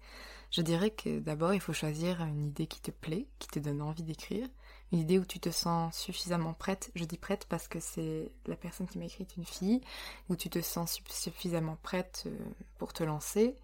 Je 0.50 0.62
dirais 0.62 0.90
que 0.90 1.20
d'abord, 1.20 1.54
il 1.54 1.60
faut 1.60 1.72
choisir 1.72 2.22
une 2.22 2.48
idée 2.48 2.66
qui 2.66 2.80
te 2.80 2.90
plaît, 2.90 3.28
qui 3.38 3.48
te 3.48 3.60
donne 3.60 3.80
envie 3.80 4.02
d'écrire, 4.02 4.48
une 4.92 4.98
idée 4.98 5.18
où 5.18 5.24
tu 5.24 5.38
te 5.38 5.50
sens 5.50 5.96
suffisamment 5.96 6.54
prête. 6.54 6.90
Je 6.96 7.04
dis 7.04 7.18
prête 7.18 7.46
parce 7.48 7.68
que 7.68 7.78
c'est 7.78 8.32
la 8.46 8.56
personne 8.56 8.88
qui 8.88 8.98
m'a 8.98 9.04
écrit 9.04 9.26
une 9.36 9.44
fille, 9.44 9.80
où 10.28 10.34
tu 10.34 10.50
te 10.50 10.60
sens 10.60 11.00
suffisamment 11.08 11.78
prête 11.82 12.24
euh, 12.26 12.36
pour 12.78 12.92
te 12.92 13.04
lancer. 13.04 13.56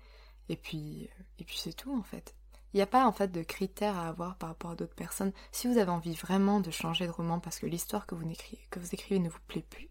Et 0.48 0.56
puis, 0.56 1.08
et 1.40 1.44
puis 1.44 1.58
c'est 1.58 1.72
tout 1.72 1.96
en 1.96 2.04
fait. 2.04 2.34
Il 2.72 2.76
n'y 2.76 2.82
a 2.82 2.86
pas 2.86 3.06
en 3.06 3.12
fait 3.12 3.32
de 3.32 3.42
critères 3.42 3.96
à 3.96 4.08
avoir 4.08 4.36
par 4.36 4.50
rapport 4.50 4.72
à 4.72 4.76
d'autres 4.76 4.94
personnes. 4.94 5.32
Si 5.50 5.66
vous 5.66 5.78
avez 5.78 5.90
envie 5.90 6.14
vraiment 6.14 6.60
de 6.60 6.70
changer 6.70 7.06
de 7.06 7.10
roman 7.10 7.40
parce 7.40 7.58
que 7.58 7.66
l'histoire 7.66 8.06
que 8.06 8.14
que 8.70 8.78
vous 8.78 8.94
écrivez 8.94 9.18
ne 9.18 9.28
vous 9.28 9.40
plaît 9.48 9.64
plus, 9.68 9.88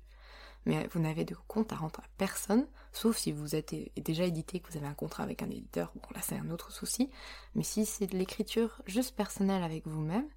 mais 0.65 0.87
vous 0.87 0.99
n'avez 0.99 1.25
de 1.25 1.35
compte 1.47 1.71
à 1.73 1.75
rendre 1.75 1.99
à 1.99 2.07
personne, 2.17 2.67
sauf 2.91 3.17
si 3.17 3.31
vous 3.31 3.55
êtes 3.55 3.75
déjà 3.97 4.25
édité, 4.25 4.59
que 4.59 4.71
vous 4.71 4.77
avez 4.77 4.87
un 4.87 4.93
contrat 4.93 5.23
avec 5.23 5.43
un 5.43 5.49
éditeur, 5.49 5.91
bon 5.95 6.07
là 6.13 6.21
c'est 6.21 6.37
un 6.37 6.49
autre 6.49 6.71
souci, 6.71 7.09
mais 7.53 7.63
si 7.63 7.85
c'est 7.85 8.07
de 8.07 8.17
l'écriture 8.17 8.81
juste 8.85 9.15
personnelle 9.15 9.63
avec 9.63 9.87
vous-même, 9.87 10.27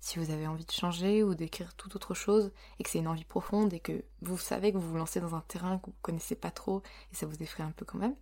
si 0.00 0.18
vous 0.18 0.30
avez 0.30 0.46
envie 0.46 0.64
de 0.64 0.72
changer 0.72 1.22
ou 1.22 1.34
d'écrire 1.34 1.74
toute 1.74 1.96
autre 1.96 2.14
chose 2.14 2.52
et 2.78 2.84
que 2.84 2.90
c'est 2.90 2.98
une 2.98 3.08
envie 3.08 3.24
profonde 3.24 3.72
et 3.72 3.80
que 3.80 4.04
vous 4.20 4.38
savez 4.38 4.72
que 4.72 4.78
vous 4.78 4.90
vous 4.90 4.96
lancez 4.96 5.20
dans 5.20 5.34
un 5.34 5.40
terrain 5.48 5.78
que 5.78 5.86
vous 5.86 5.96
connaissez 6.02 6.36
pas 6.36 6.50
trop 6.50 6.82
et 7.12 7.16
ça 7.16 7.26
vous 7.26 7.42
effraie 7.42 7.62
un 7.62 7.72
peu 7.72 7.84
quand 7.84 7.98
même, 7.98 8.16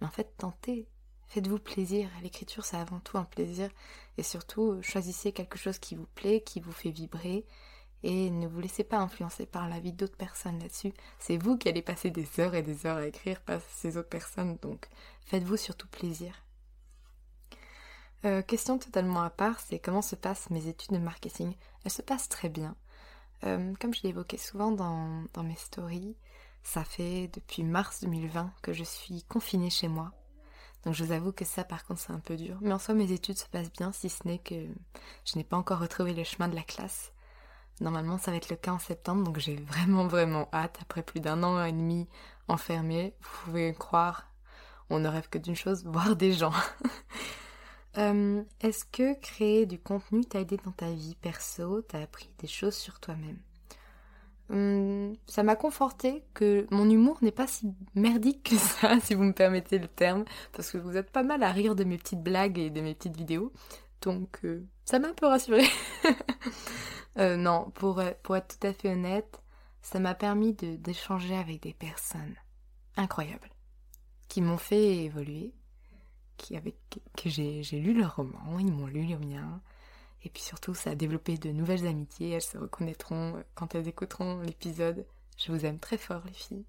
mais 0.00 0.06
en 0.06 0.10
fait 0.10 0.32
tentez, 0.38 0.88
faites-vous 1.26 1.58
plaisir. 1.58 2.08
L'écriture 2.22 2.64
c'est 2.64 2.76
avant 2.76 3.00
tout 3.00 3.18
un 3.18 3.24
plaisir. 3.24 3.70
Et 4.16 4.22
surtout 4.22 4.80
choisissez 4.82 5.32
quelque 5.32 5.58
chose 5.58 5.78
qui 5.78 5.94
vous 5.94 6.08
plaît, 6.14 6.42
qui 6.42 6.60
vous 6.60 6.72
fait 6.72 6.90
vibrer 6.90 7.46
et 8.02 8.30
ne 8.30 8.46
vous 8.46 8.60
laissez 8.60 8.84
pas 8.84 8.98
influencer 8.98 9.46
par 9.46 9.68
la 9.68 9.80
vie 9.80 9.92
d'autres 9.92 10.16
personnes 10.16 10.58
là-dessus. 10.58 10.92
C'est 11.18 11.36
vous 11.36 11.56
qui 11.56 11.68
allez 11.68 11.82
passer 11.82 12.10
des 12.10 12.28
heures 12.40 12.54
et 12.54 12.62
des 12.62 12.86
heures 12.86 12.98
à 12.98 13.06
écrire, 13.06 13.40
pas 13.40 13.60
ces 13.60 13.96
autres 13.96 14.08
personnes, 14.08 14.56
donc 14.62 14.88
faites-vous 15.26 15.56
surtout 15.56 15.88
plaisir. 15.88 16.44
Euh, 18.24 18.42
question 18.42 18.78
totalement 18.78 19.22
à 19.22 19.30
part, 19.30 19.60
c'est 19.60 19.78
comment 19.78 20.02
se 20.02 20.16
passent 20.16 20.50
mes 20.50 20.66
études 20.66 20.92
de 20.92 20.98
marketing? 20.98 21.54
Elles 21.84 21.90
se 21.90 22.02
passent 22.02 22.28
très 22.28 22.48
bien. 22.48 22.74
Euh, 23.44 23.72
comme 23.80 23.94
je 23.94 24.02
l'évoquais 24.02 24.36
souvent 24.38 24.72
dans, 24.72 25.24
dans 25.34 25.44
mes 25.44 25.54
stories, 25.54 26.16
ça 26.62 26.84
fait 26.84 27.28
depuis 27.28 27.62
mars 27.62 28.00
2020 28.02 28.52
que 28.62 28.72
je 28.72 28.84
suis 28.84 29.22
confinée 29.22 29.70
chez 29.70 29.88
moi. 29.88 30.12
Donc 30.84 30.94
je 30.94 31.04
vous 31.04 31.12
avoue 31.12 31.32
que 31.32 31.44
ça 31.44 31.64
par 31.64 31.84
contre 31.84 32.00
c'est 32.00 32.12
un 32.12 32.20
peu 32.20 32.36
dur. 32.36 32.58
Mais 32.60 32.72
en 32.72 32.78
soi 32.78 32.94
mes 32.94 33.12
études 33.12 33.38
se 33.38 33.46
passent 33.46 33.72
bien 33.72 33.92
si 33.92 34.08
ce 34.08 34.26
n'est 34.26 34.38
que 34.38 34.66
je 35.24 35.36
n'ai 35.36 35.44
pas 35.44 35.56
encore 35.56 35.78
retrouvé 35.78 36.12
le 36.12 36.24
chemin 36.24 36.48
de 36.48 36.54
la 36.56 36.62
classe. 36.62 37.12
Normalement 37.80 38.18
ça 38.18 38.30
va 38.30 38.36
être 38.36 38.50
le 38.50 38.56
cas 38.56 38.72
en 38.72 38.78
septembre 38.78 39.24
donc 39.24 39.38
j'ai 39.38 39.56
vraiment 39.56 40.06
vraiment 40.06 40.48
hâte 40.52 40.78
après 40.82 41.02
plus 41.02 41.20
d'un 41.20 41.42
an 41.42 41.64
et 41.64 41.72
demi 41.72 42.08
enfermé. 42.48 43.14
Vous 43.20 43.44
pouvez 43.44 43.74
croire, 43.74 44.30
on 44.90 45.00
ne 45.00 45.08
rêve 45.08 45.28
que 45.28 45.38
d'une 45.38 45.56
chose, 45.56 45.84
voir 45.86 46.16
des 46.16 46.32
gens. 46.32 46.52
Euh, 47.96 48.42
est-ce 48.60 48.84
que 48.84 49.18
créer 49.20 49.66
du 49.66 49.78
contenu 49.78 50.24
t'a 50.24 50.40
aidé 50.40 50.56
dans 50.64 50.70
ta 50.72 50.90
vie 50.90 51.16
perso, 51.16 51.82
t'as 51.82 52.02
appris 52.02 52.30
des 52.38 52.46
choses 52.46 52.74
sur 52.76 53.00
toi-même? 53.00 53.38
Hum, 54.50 55.14
Ça 55.26 55.42
m'a 55.42 55.56
conforté 55.56 56.24
que 56.34 56.66
mon 56.70 56.88
humour 56.88 57.18
n'est 57.22 57.32
pas 57.32 57.46
si 57.46 57.74
merdique 57.94 58.44
que 58.50 58.56
ça, 58.56 58.98
si 59.02 59.14
vous 59.14 59.24
me 59.24 59.32
permettez 59.32 59.78
le 59.78 59.88
terme, 59.88 60.24
parce 60.52 60.70
que 60.70 60.78
vous 60.78 60.96
êtes 60.96 61.10
pas 61.10 61.22
mal 61.22 61.42
à 61.42 61.52
rire 61.52 61.74
de 61.74 61.84
mes 61.84 61.98
petites 61.98 62.22
blagues 62.22 62.58
et 62.58 62.70
de 62.70 62.80
mes 62.80 62.94
petites 62.94 63.16
vidéos, 63.16 63.52
donc 64.00 64.40
euh, 64.44 64.64
ça 64.88 64.98
m'a 64.98 65.08
un 65.08 65.14
peu 65.14 65.26
rassurée. 65.26 65.68
Euh, 67.16 67.36
non, 67.36 67.72
pour, 67.74 68.00
pour 68.22 68.36
être 68.36 68.56
tout 68.60 68.64
à 68.64 68.72
fait 68.72 68.92
honnête, 68.92 69.42
ça 69.82 69.98
m'a 69.98 70.14
permis 70.14 70.52
d'échanger 70.54 71.34
avec 71.34 71.60
des 71.60 71.74
personnes 71.74 72.36
incroyables, 72.96 73.50
qui 74.28 74.40
m'ont 74.40 74.56
fait 74.56 74.98
évoluer, 74.98 75.52
qui 76.36 76.56
avec, 76.56 76.76
que 77.16 77.28
j'ai 77.28 77.62
lu 77.72 77.92
leur 77.92 78.14
roman, 78.14 78.60
ils 78.60 78.70
m'ont 78.70 78.86
lu 78.86 79.04
le 79.04 79.18
mien. 79.18 79.60
Et 80.22 80.30
puis 80.30 80.42
surtout, 80.42 80.74
ça 80.74 80.90
a 80.90 80.94
développé 80.94 81.36
de 81.36 81.50
nouvelles 81.50 81.86
amitiés. 81.86 82.30
Elles 82.30 82.42
se 82.42 82.58
reconnaîtront 82.58 83.36
euh, 83.36 83.42
quand 83.54 83.74
elles 83.74 83.88
écouteront 83.88 84.40
l'épisode. 84.40 85.06
Je 85.36 85.52
vous 85.52 85.64
aime 85.64 85.78
très 85.78 85.98
fort, 85.98 86.22
les 86.26 86.32
filles. 86.32 86.66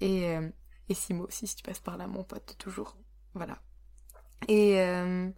Et, 0.00 0.26
euh, 0.28 0.48
et 0.88 0.94
Simo 0.94 1.26
aussi, 1.26 1.46
si 1.46 1.56
tu 1.56 1.62
passes 1.62 1.80
par 1.80 1.96
là, 1.96 2.06
mon 2.06 2.22
pote, 2.22 2.56
toujours. 2.58 2.96
Voilà. 3.34 3.58
Et 4.48 4.80
euh, 4.80 5.28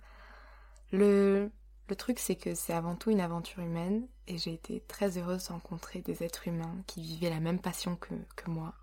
le, 0.93 1.51
le 1.89 1.97
truc, 1.97 2.19
c'est 2.19 2.37
que 2.37 2.55
c'est 2.55 2.73
avant 2.73 2.97
tout 2.97 3.11
une 3.11 3.21
aventure 3.21 3.61
humaine. 3.61 4.07
Et 4.27 4.39
j'ai 4.39 4.53
été 4.53 4.83
très 4.89 5.19
heureuse 5.19 5.49
de 5.49 5.53
rencontrer 5.53 6.01
des 6.01 6.23
êtres 6.23 6.49
humains 6.49 6.77
qui 6.87 7.03
vivaient 7.03 7.31
la 7.31 7.41
même 7.41 7.61
passion 7.61 7.97
que, 7.97 8.15
que 8.37 8.51
moi. 8.51 8.75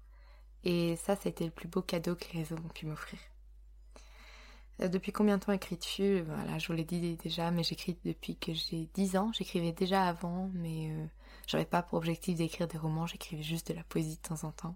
Et 0.64 0.96
ça, 0.96 1.16
ça 1.16 1.24
a 1.26 1.30
été 1.30 1.46
le 1.46 1.52
plus 1.52 1.68
beau 1.68 1.82
cadeau 1.82 2.16
que 2.16 2.26
les 2.34 2.40
réseaux 2.40 2.56
ont 2.56 2.70
pu 2.70 2.88
m'offrir. 2.88 3.20
Euh, 4.82 4.88
depuis 4.88 5.12
combien 5.12 5.38
de 5.38 5.44
temps 5.44 5.52
écris-tu? 5.52 6.22
Voilà, 6.22 6.58
je 6.58 6.68
vous 6.68 6.74
l'ai 6.74 6.84
dit 6.84 7.16
déjà, 7.18 7.52
mais 7.52 7.64
j'écris 7.64 7.98
depuis 8.04 8.36
que 8.36 8.54
j'ai 8.54 8.90
10 8.94 9.18
ans. 9.18 9.32
J'écrivais 9.34 9.72
déjà 9.72 10.04
avant, 10.08 10.50
mais 10.54 10.90
euh, 10.92 11.06
j'avais 11.48 11.66
pas 11.66 11.84
pour 11.84 11.98
objectif 11.98 12.36
d'écrire 12.36 12.68
des 12.68 12.78
romans, 12.78 13.06
j'écrivais 13.06 13.44
juste 13.44 13.70
de 13.70 13.74
la 13.74 13.84
poésie 13.84 14.18
de 14.18 14.22
temps 14.28 14.44
en 14.44 14.52
temps. 14.52 14.76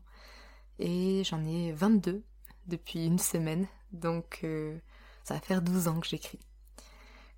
Et 0.79 1.23
j'en 1.25 1.45
ai 1.45 1.71
22 1.73 2.23
depuis 2.67 3.05
une 3.05 3.19
semaine, 3.19 3.67
donc 3.91 4.41
euh, 4.43 4.77
ça 5.23 5.33
va 5.33 5.41
faire 5.41 5.61
12 5.61 5.87
ans 5.87 5.99
que 5.99 6.07
j'écris. 6.07 6.39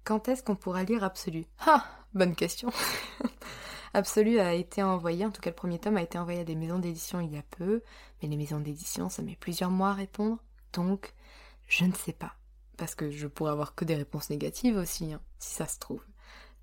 Quand 0.03 0.27
est-ce 0.27 0.43
qu'on 0.43 0.55
pourra 0.55 0.83
lire 0.83 1.03
Absolu? 1.03 1.45
Ah 1.65 1.85
Bonne 2.13 2.35
question 2.35 2.69
Absolu 3.93 4.39
a 4.39 4.53
été 4.53 4.83
envoyé, 4.83 5.25
en 5.25 5.31
tout 5.31 5.41
cas 5.41 5.49
le 5.49 5.55
premier 5.55 5.79
tome 5.79 5.97
a 5.97 6.01
été 6.01 6.17
envoyé 6.17 6.41
à 6.41 6.43
des 6.45 6.55
maisons 6.55 6.79
d'édition 6.79 7.19
il 7.19 7.33
y 7.33 7.37
a 7.37 7.43
peu, 7.43 7.81
mais 8.21 8.29
les 8.29 8.37
maisons 8.37 8.59
d'édition 8.59 9.09
ça 9.09 9.21
met 9.21 9.35
plusieurs 9.35 9.69
mois 9.69 9.89
à 9.89 9.93
répondre, 9.93 10.37
donc 10.73 11.13
je 11.67 11.85
ne 11.85 11.93
sais 11.93 12.13
pas 12.13 12.35
parce 12.81 12.95
que 12.95 13.11
je 13.11 13.27
pourrais 13.27 13.51
avoir 13.51 13.75
que 13.75 13.85
des 13.85 13.93
réponses 13.93 14.31
négatives 14.31 14.75
aussi, 14.75 15.13
hein, 15.13 15.21
si 15.37 15.53
ça 15.53 15.67
se 15.67 15.77
trouve. 15.77 16.03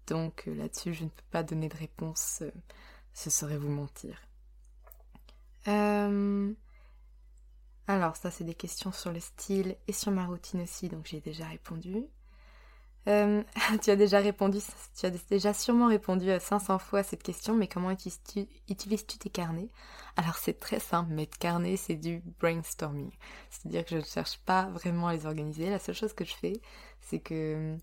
Donc 0.08 0.48
euh, 0.48 0.54
là-dessus, 0.56 0.92
je 0.92 1.04
ne 1.04 1.10
peux 1.10 1.22
pas 1.30 1.44
donner 1.44 1.68
de 1.68 1.76
réponse, 1.76 2.40
euh, 2.42 2.50
ce 3.14 3.30
serait 3.30 3.56
vous 3.56 3.70
mentir. 3.70 4.20
Euh, 5.68 6.52
alors 7.86 8.16
ça, 8.16 8.32
c'est 8.32 8.42
des 8.42 8.56
questions 8.56 8.90
sur 8.90 9.12
le 9.12 9.20
style 9.20 9.76
et 9.86 9.92
sur 9.92 10.10
ma 10.10 10.26
routine 10.26 10.62
aussi, 10.62 10.88
donc 10.88 11.06
j'ai 11.06 11.20
déjà 11.20 11.46
répondu. 11.46 12.08
Euh, 13.08 13.42
tu 13.82 13.90
as 13.90 13.96
déjà 13.96 14.18
répondu, 14.20 14.58
tu 14.98 15.06
as 15.06 15.10
déjà 15.10 15.54
sûrement 15.54 15.88
répondu 15.88 16.28
500 16.38 16.78
fois 16.78 17.00
à 17.00 17.02
cette 17.02 17.22
question, 17.22 17.54
mais 17.54 17.66
comment 17.66 17.90
utilises-tu 17.90 19.18
tes 19.18 19.30
carnets? 19.30 19.70
Alors 20.16 20.36
c'est 20.36 20.58
très 20.58 20.80
simple, 20.80 21.12
mes 21.12 21.26
carnets 21.26 21.76
c'est 21.76 21.94
du 21.94 22.22
brainstorming. 22.40 23.10
C'est-à-dire 23.50 23.84
que 23.84 23.90
je 23.90 23.96
ne 23.96 24.04
cherche 24.04 24.38
pas 24.38 24.68
vraiment 24.70 25.08
à 25.08 25.14
les 25.14 25.26
organiser. 25.26 25.70
La 25.70 25.78
seule 25.78 25.94
chose 25.94 26.12
que 26.12 26.24
je 26.24 26.34
fais, 26.34 26.60
c'est 27.00 27.20
que 27.20 27.76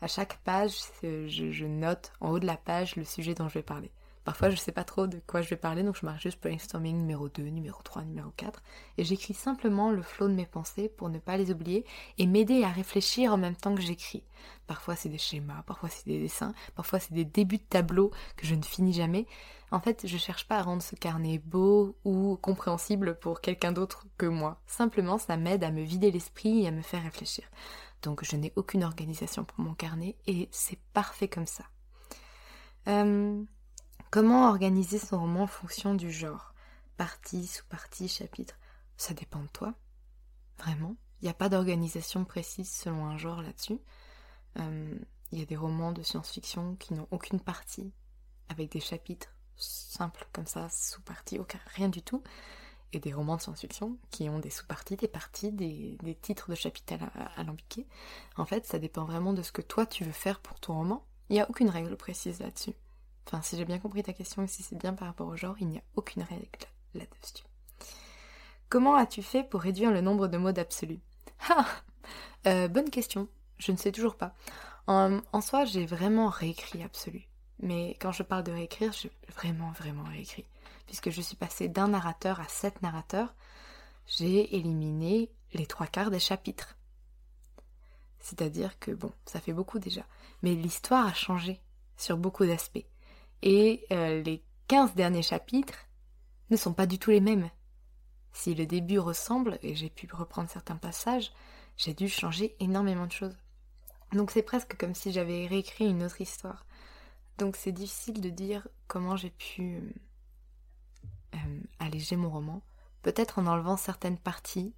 à 0.00 0.08
chaque 0.08 0.38
page, 0.38 0.80
je 1.02 1.64
note 1.64 2.12
en 2.20 2.30
haut 2.30 2.40
de 2.40 2.46
la 2.46 2.56
page 2.56 2.96
le 2.96 3.04
sujet 3.04 3.34
dont 3.34 3.48
je 3.48 3.54
vais 3.54 3.62
parler. 3.62 3.90
Parfois, 4.24 4.50
je 4.50 4.56
sais 4.56 4.70
pas 4.70 4.84
trop 4.84 5.08
de 5.08 5.20
quoi 5.26 5.42
je 5.42 5.48
vais 5.50 5.56
parler, 5.56 5.82
donc 5.82 5.96
je 5.96 6.06
marque 6.06 6.20
juste 6.20 6.40
brainstorming 6.40 6.96
numéro 6.96 7.28
2, 7.28 7.42
numéro 7.42 7.82
3, 7.82 8.02
numéro 8.02 8.30
4, 8.36 8.62
et 8.98 9.04
j'écris 9.04 9.34
simplement 9.34 9.90
le 9.90 10.02
flot 10.02 10.28
de 10.28 10.34
mes 10.34 10.46
pensées 10.46 10.88
pour 10.88 11.08
ne 11.08 11.18
pas 11.18 11.36
les 11.36 11.50
oublier 11.50 11.84
et 12.18 12.26
m'aider 12.26 12.62
à 12.62 12.68
réfléchir 12.68 13.32
en 13.32 13.36
même 13.36 13.56
temps 13.56 13.74
que 13.74 13.82
j'écris. 13.82 14.22
Parfois, 14.68 14.94
c'est 14.94 15.08
des 15.08 15.18
schémas, 15.18 15.62
parfois, 15.66 15.88
c'est 15.88 16.06
des 16.06 16.20
dessins, 16.20 16.54
parfois, 16.76 17.00
c'est 17.00 17.14
des 17.14 17.24
débuts 17.24 17.58
de 17.58 17.62
tableaux 17.62 18.12
que 18.36 18.46
je 18.46 18.54
ne 18.54 18.62
finis 18.62 18.92
jamais. 18.92 19.26
En 19.72 19.80
fait, 19.80 20.06
je 20.06 20.18
cherche 20.18 20.46
pas 20.46 20.58
à 20.58 20.62
rendre 20.62 20.82
ce 20.82 20.94
carnet 20.94 21.38
beau 21.38 21.96
ou 22.04 22.36
compréhensible 22.36 23.18
pour 23.18 23.40
quelqu'un 23.40 23.72
d'autre 23.72 24.06
que 24.18 24.26
moi. 24.26 24.60
Simplement, 24.66 25.18
ça 25.18 25.36
m'aide 25.36 25.64
à 25.64 25.70
me 25.70 25.82
vider 25.82 26.10
l'esprit 26.10 26.62
et 26.62 26.68
à 26.68 26.70
me 26.70 26.82
faire 26.82 27.02
réfléchir. 27.02 27.44
Donc, 28.02 28.22
je 28.22 28.36
n'ai 28.36 28.52
aucune 28.54 28.84
organisation 28.84 29.44
pour 29.44 29.60
mon 29.64 29.74
carnet 29.74 30.16
et 30.26 30.48
c'est 30.52 30.78
parfait 30.92 31.28
comme 31.28 31.46
ça. 31.46 31.64
Euh, 32.88 33.42
Comment 34.12 34.50
organiser 34.50 34.98
son 34.98 35.20
roman 35.20 35.44
en 35.44 35.46
fonction 35.46 35.94
du 35.94 36.10
genre? 36.12 36.52
Partie, 36.98 37.46
sous-partie, 37.46 38.08
chapitre? 38.08 38.58
Ça 38.98 39.14
dépend 39.14 39.40
de 39.40 39.48
toi. 39.48 39.72
Vraiment. 40.58 40.96
Il 41.22 41.24
n'y 41.24 41.30
a 41.30 41.34
pas 41.34 41.48
d'organisation 41.48 42.26
précise 42.26 42.70
selon 42.70 43.06
un 43.06 43.16
genre 43.16 43.40
là-dessus. 43.40 43.78
Euh, 44.58 44.98
il 45.30 45.38
y 45.38 45.42
a 45.42 45.46
des 45.46 45.56
romans 45.56 45.92
de 45.92 46.02
science-fiction 46.02 46.76
qui 46.76 46.92
n'ont 46.92 47.08
aucune 47.10 47.40
partie, 47.40 47.90
avec 48.50 48.70
des 48.70 48.80
chapitres 48.80 49.34
simples 49.56 50.28
comme 50.34 50.46
ça, 50.46 50.68
sous-parties, 50.68 51.38
aucun, 51.38 51.60
rien 51.68 51.88
du 51.88 52.02
tout, 52.02 52.22
et 52.92 53.00
des 53.00 53.14
romans 53.14 53.36
de 53.36 53.40
science-fiction 53.40 53.96
qui 54.10 54.28
ont 54.28 54.40
des 54.40 54.50
sous-parties, 54.50 54.96
des 54.96 55.08
parties, 55.08 55.52
des, 55.52 56.18
titres 56.20 56.50
de 56.50 56.54
chapitres 56.54 56.96
alambiqués. 57.36 57.86
En 58.36 58.44
fait, 58.44 58.66
ça 58.66 58.78
dépend 58.78 59.06
vraiment 59.06 59.32
de 59.32 59.40
ce 59.40 59.52
que 59.52 59.62
toi 59.62 59.86
tu 59.86 60.04
veux 60.04 60.12
faire 60.12 60.40
pour 60.40 60.60
ton 60.60 60.74
roman. 60.74 61.02
Il 61.30 61.32
n'y 61.32 61.40
a 61.40 61.48
aucune 61.48 61.70
règle 61.70 61.96
précise 61.96 62.40
là-dessus. 62.40 62.74
Enfin, 63.26 63.42
si 63.42 63.56
j'ai 63.56 63.64
bien 63.64 63.78
compris 63.78 64.02
ta 64.02 64.12
question 64.12 64.42
et 64.42 64.48
si 64.48 64.62
c'est 64.62 64.76
bien 64.76 64.94
par 64.94 65.08
rapport 65.08 65.28
au 65.28 65.36
genre, 65.36 65.56
il 65.60 65.68
n'y 65.68 65.78
a 65.78 65.82
aucune 65.96 66.22
règle 66.22 66.46
là-dessus. 66.94 67.44
Comment 68.68 68.94
as-tu 68.96 69.22
fait 69.22 69.44
pour 69.44 69.60
réduire 69.60 69.90
le 69.90 70.00
nombre 70.00 70.28
de 70.28 70.38
mots 70.38 70.52
d'absolu? 70.52 71.00
Ah 72.44 72.68
Bonne 72.68 72.90
question. 72.90 73.28
Je 73.58 73.72
ne 73.72 73.76
sais 73.76 73.92
toujours 73.92 74.16
pas. 74.16 74.34
En, 74.86 75.20
en 75.32 75.40
soi, 75.40 75.64
j'ai 75.64 75.86
vraiment 75.86 76.28
réécrit 76.28 76.82
absolu. 76.82 77.28
Mais 77.60 77.96
quand 78.00 78.12
je 78.12 78.24
parle 78.24 78.42
de 78.42 78.52
réécrire, 78.52 78.92
j'ai 78.92 79.12
vraiment, 79.36 79.70
vraiment 79.72 80.02
réécrit. 80.04 80.44
Puisque 80.86 81.10
je 81.10 81.20
suis 81.20 81.36
passée 81.36 81.68
d'un 81.68 81.88
narrateur 81.88 82.40
à 82.40 82.48
sept 82.48 82.82
narrateurs, 82.82 83.34
j'ai 84.06 84.56
éliminé 84.56 85.30
les 85.54 85.66
trois 85.66 85.86
quarts 85.86 86.10
des 86.10 86.18
chapitres. 86.18 86.76
C'est-à-dire 88.18 88.78
que, 88.78 88.90
bon, 88.90 89.12
ça 89.26 89.40
fait 89.40 89.52
beaucoup 89.52 89.78
déjà. 89.78 90.02
Mais 90.42 90.54
l'histoire 90.54 91.06
a 91.06 91.14
changé 91.14 91.60
sur 91.96 92.16
beaucoup 92.16 92.46
d'aspects. 92.46 92.84
Et 93.42 93.86
euh, 93.90 94.22
les 94.22 94.44
15 94.68 94.94
derniers 94.94 95.22
chapitres 95.22 95.86
ne 96.50 96.56
sont 96.56 96.72
pas 96.72 96.86
du 96.86 96.98
tout 96.98 97.10
les 97.10 97.20
mêmes. 97.20 97.50
Si 98.32 98.54
le 98.54 98.66
début 98.66 98.98
ressemble, 98.98 99.58
et 99.62 99.74
j'ai 99.74 99.90
pu 99.90 100.08
reprendre 100.12 100.48
certains 100.48 100.76
passages, 100.76 101.32
j'ai 101.76 101.94
dû 101.94 102.08
changer 102.08 102.56
énormément 102.60 103.06
de 103.06 103.12
choses. 103.12 103.36
Donc 104.12 104.30
c'est 104.30 104.42
presque 104.42 104.76
comme 104.76 104.94
si 104.94 105.12
j'avais 105.12 105.46
réécrit 105.46 105.88
une 105.88 106.02
autre 106.02 106.20
histoire. 106.20 106.66
Donc 107.38 107.56
c'est 107.56 107.72
difficile 107.72 108.20
de 108.20 108.30
dire 108.30 108.68
comment 108.86 109.16
j'ai 109.16 109.30
pu 109.30 109.94
euh, 111.34 111.38
alléger 111.78 112.16
mon 112.16 112.30
roman. 112.30 112.62
Peut-être 113.02 113.38
en 113.38 113.46
enlevant 113.46 113.76
certaines 113.76 114.18
parties 114.18 114.74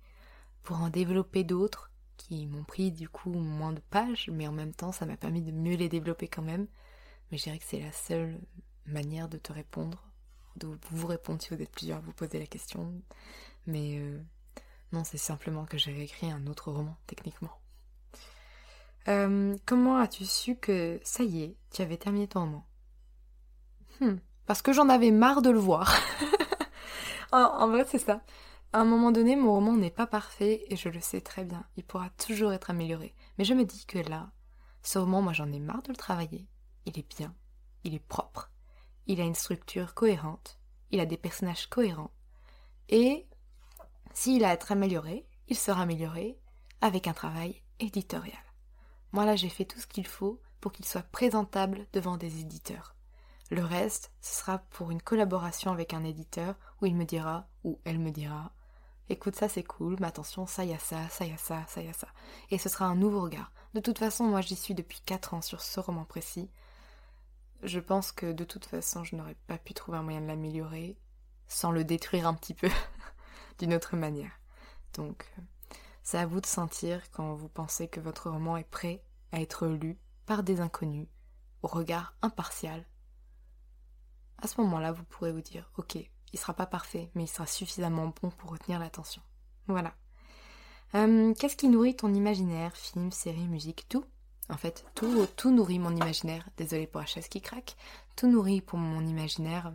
pour 0.63 0.81
en 0.81 0.89
développer 0.89 1.45
d'autres 1.45 1.91
qui 2.17 2.47
m'ont 2.47 2.65
pris 2.65 2.93
du 2.93 3.09
coup 3.09 3.33
moins 3.33 3.73
de 3.73 3.81
pages, 3.91 4.31
mais 4.33 4.47
en 4.47 4.53
même 4.53 4.73
temps 4.73 4.93
ça 4.93 5.05
m'a 5.05 5.17
permis 5.17 5.43
de 5.43 5.51
mieux 5.51 5.77
les 5.77 5.89
développer 5.89 6.29
quand 6.29 6.43
même. 6.43 6.67
Mais 7.31 7.39
je 7.39 7.45
dirais 7.45 7.59
que 7.59 7.65
c'est 7.67 7.81
la 7.81 7.93
seule 7.93 8.39
manière 8.87 9.29
de 9.29 9.39
te 9.39 9.53
répondre, 9.53 10.05
de 10.57 10.69
vous 10.91 11.07
répondre 11.07 11.43
si 11.43 11.55
vous 11.55 11.61
êtes 11.61 11.71
plusieurs 11.71 11.99
à 11.99 12.01
vous 12.01 12.13
poser 12.13 12.39
la 12.39 12.47
question. 12.47 12.93
Mais 13.67 13.99
euh, 13.99 14.21
non, 14.93 15.05
c'est 15.05 15.19
simplement 15.19 15.65
que 15.65 15.79
j'ai 15.79 15.93
réécrit 15.93 16.31
un 16.31 16.47
autre 16.47 16.71
roman, 16.71 16.97
techniquement. 17.07 17.51
Euh, 19.09 19.57
comment 19.67 19.97
as-tu 19.99 20.25
su 20.25 20.57
que 20.57 21.01
ça 21.05 21.25
y 21.25 21.43
est, 21.43 21.57
tu 21.73 21.83
avais 21.83 21.97
terminé 21.97 22.27
ton 22.27 22.41
roman? 22.41 22.67
Hmm, 24.01 24.17
Parce 24.47 24.63
que 24.63 24.73
j'en 24.73 24.89
avais 24.89 25.11
marre 25.11 25.43
de 25.43 25.51
le 25.51 25.59
voir. 25.59 25.95
en, 27.33 27.69
vrai, 27.69 27.85
c'est 27.89 27.99
ça. 27.99 28.23
À 28.73 28.81
un 28.81 28.85
moment 28.85 29.13
donné, 29.13 29.37
mon 29.37 29.53
roman 29.53 29.75
n'est 29.75 29.91
pas 29.91 30.07
parfait 30.07 30.65
et 30.69 30.77
je 30.77 30.89
le 30.89 31.01
sais 31.01 31.21
très 31.21 31.45
bien. 31.45 31.65
Il 31.77 31.85
pourra 31.85 32.11
toujours 32.11 32.53
être 32.53 32.71
amélioré. 32.71 33.15
Mais 33.39 33.45
je 33.45 33.55
me 33.55 33.65
dis 33.65 33.85
que 33.87 33.99
là, 33.99 34.31
ce 34.83 34.99
roman, 34.99 35.23
moi 35.23 35.33
j'en 35.33 35.53
ai 35.53 35.61
marre 35.61 35.83
de 35.83 35.91
le 35.91 35.97
travailler. 35.97 36.47
Il 36.87 36.99
est 36.99 37.17
bien, 37.17 37.35
il 37.85 37.95
est 37.95 37.99
propre, 37.99 38.51
il 39.07 39.21
a 39.21 39.25
une 39.25 39.35
structure 39.35 39.95
cohérente, 39.95 40.59
il 40.91 41.01
a 41.01 41.07
des 41.07 41.17
personnages 41.17 41.67
cohérents. 41.67 42.11
Et 42.89 43.27
s'il 44.13 44.45
a 44.45 44.51
à 44.51 44.53
être 44.55 44.73
amélioré, 44.73 45.27
il 45.49 45.57
sera 45.57 45.83
amélioré 45.83 46.39
avec 46.81 47.07
un 47.07 47.15
travail 47.15 47.63
éditorial. 47.81 48.37
Moi 49.13 49.25
là 49.25 49.37
j'ai 49.37 49.49
fait 49.49 49.65
tout 49.65 49.81
ce 49.81 49.87
qu'il 49.87 50.07
faut 50.07 50.41
pour 50.61 50.73
qu'il 50.73 50.85
soit 50.85 51.03
présentable 51.03 51.87
devant 51.93 52.17
des 52.17 52.41
éditeurs. 52.41 52.95
Le 53.51 53.63
reste, 53.63 54.11
ce 54.21 54.39
sera 54.41 54.59
pour 54.59 54.91
une 54.91 55.03
collaboration 55.03 55.71
avec 55.71 55.93
un 55.93 56.05
éditeur 56.05 56.55
où 56.81 56.87
il 56.87 56.97
me 56.97 57.05
dira, 57.05 57.47
ou 57.63 57.79
elle 57.85 57.99
me 57.99 58.11
dira, 58.11 58.53
écoute 59.09 59.37
ça 59.37 59.49
c'est 59.49 59.63
cool, 59.63 59.97
mais 60.01 60.07
attention, 60.07 60.47
ça 60.47 60.65
y 60.65 60.73
a 60.73 60.79
ça, 60.79 61.09
ça 61.09 61.27
y 61.27 61.33
a 61.33 61.37
ça, 61.37 61.65
ça 61.69 61.83
y 61.83 61.89
a 61.89 61.93
ça. 61.93 62.09
Et 62.51 62.59
ce 62.59 62.69
sera 62.69 62.87
un 62.87 62.95
nouveau 62.95 63.21
regard. 63.21 63.53
De 63.75 63.81
toute 63.81 63.99
façon, 63.99 64.25
moi 64.25 64.41
j'y 64.41 64.57
suis 64.57 64.75
depuis 64.75 65.01
4 65.01 65.35
ans 65.35 65.43
sur 65.43 65.61
ce 65.61 65.81
roman 65.81 66.05
précis. 66.05 66.51
Je 67.65 67.81
pense 67.81 68.13
que 68.13 68.33
de 68.33 68.45
toute 68.45 68.67
façon 68.67 69.05
je 69.05 69.17
n'aurais 69.17 69.37
pas 69.47 69.59
pu 69.59 69.75
trouver 69.75 69.99
un 69.99 70.03
moyen 70.03 70.21
de 70.21 70.27
l'améliorer 70.27 70.99
sans 71.47 71.73
le 71.73 71.85
détruire 71.85 72.27
un 72.27 72.35
petit 72.35 72.55
peu 72.55 72.69
d'une 73.59 73.75
autre 73.75 73.97
manière. 73.97 74.33
Donc 74.93 75.33
c'est 76.03 76.19
à 76.19 76.27
vous 76.27 76.43
de 76.43 76.47
sentir 76.47 77.11
quand 77.11 77.35
vous 77.35 77.49
pensez 77.49 77.89
que 77.89 78.01
votre 78.01 78.31
roman 78.31 78.59
est 78.59 78.69
prêt 78.69 79.03
à 79.33 79.41
être 79.41 79.67
lu 79.67 79.99
par 80.27 80.43
des 80.43 80.61
inconnus, 80.61 81.09
au 81.63 81.69
regard 81.69 82.15
impartial. 82.21 82.85
À 84.43 84.47
ce 84.47 84.61
moment-là, 84.61 84.93
vous 84.93 85.05
pourrez 85.05 85.33
vous 85.33 85.41
dire, 85.41 85.71
ok, 85.79 85.97
il 85.97 86.39
sera 86.39 86.53
pas 86.53 86.67
parfait, 86.67 87.11
mais 87.15 87.25
il 87.25 87.29
sera 87.29 87.47
suffisamment 87.47 88.13
bon 88.21 88.31
pour 88.31 88.51
retenir 88.51 88.79
l'attention. 88.79 89.23
Voilà. 89.67 89.95
Euh, 90.95 91.33
qu'est-ce 91.35 91.57
qui 91.57 91.69
nourrit 91.69 91.97
ton 91.97 92.13
imaginaire? 92.13 92.77
Film, 92.77 93.11
série, 93.11 93.49
musique, 93.49 93.87
tout? 93.89 94.05
En 94.51 94.57
fait, 94.57 94.85
tout, 94.95 95.51
nourrit 95.51 95.79
mon 95.79 95.95
imaginaire. 95.95 96.49
Désolée 96.57 96.87
pour 96.87 97.01
la 97.01 97.07
chaise 97.07 97.29
qui 97.29 97.41
craque. 97.41 97.77
Tout 98.17 98.29
nourrit 98.29 98.61
pour 98.61 98.79
mon 98.79 99.07
imaginaire. 99.07 99.73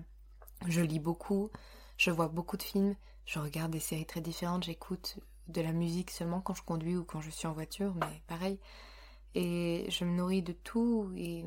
Je 0.67 0.81
lis 0.81 0.99
beaucoup, 0.99 1.49
je 1.97 2.11
vois 2.11 2.27
beaucoup 2.27 2.57
de 2.57 2.63
films, 2.63 2.95
je 3.25 3.39
regarde 3.39 3.71
des 3.71 3.79
séries 3.79 4.05
très 4.05 4.21
différentes, 4.21 4.65
j'écoute 4.65 5.17
de 5.47 5.61
la 5.61 5.71
musique 5.71 6.11
seulement 6.11 6.41
quand 6.41 6.53
je 6.53 6.63
conduis 6.63 6.97
ou 6.97 7.03
quand 7.03 7.21
je 7.21 7.29
suis 7.29 7.47
en 7.47 7.53
voiture, 7.53 7.95
mais 7.95 8.21
pareil. 8.27 8.59
Et 9.35 9.85
je 9.89 10.03
me 10.03 10.11
nourris 10.11 10.41
de 10.41 10.51
tout 10.51 11.11
et 11.15 11.45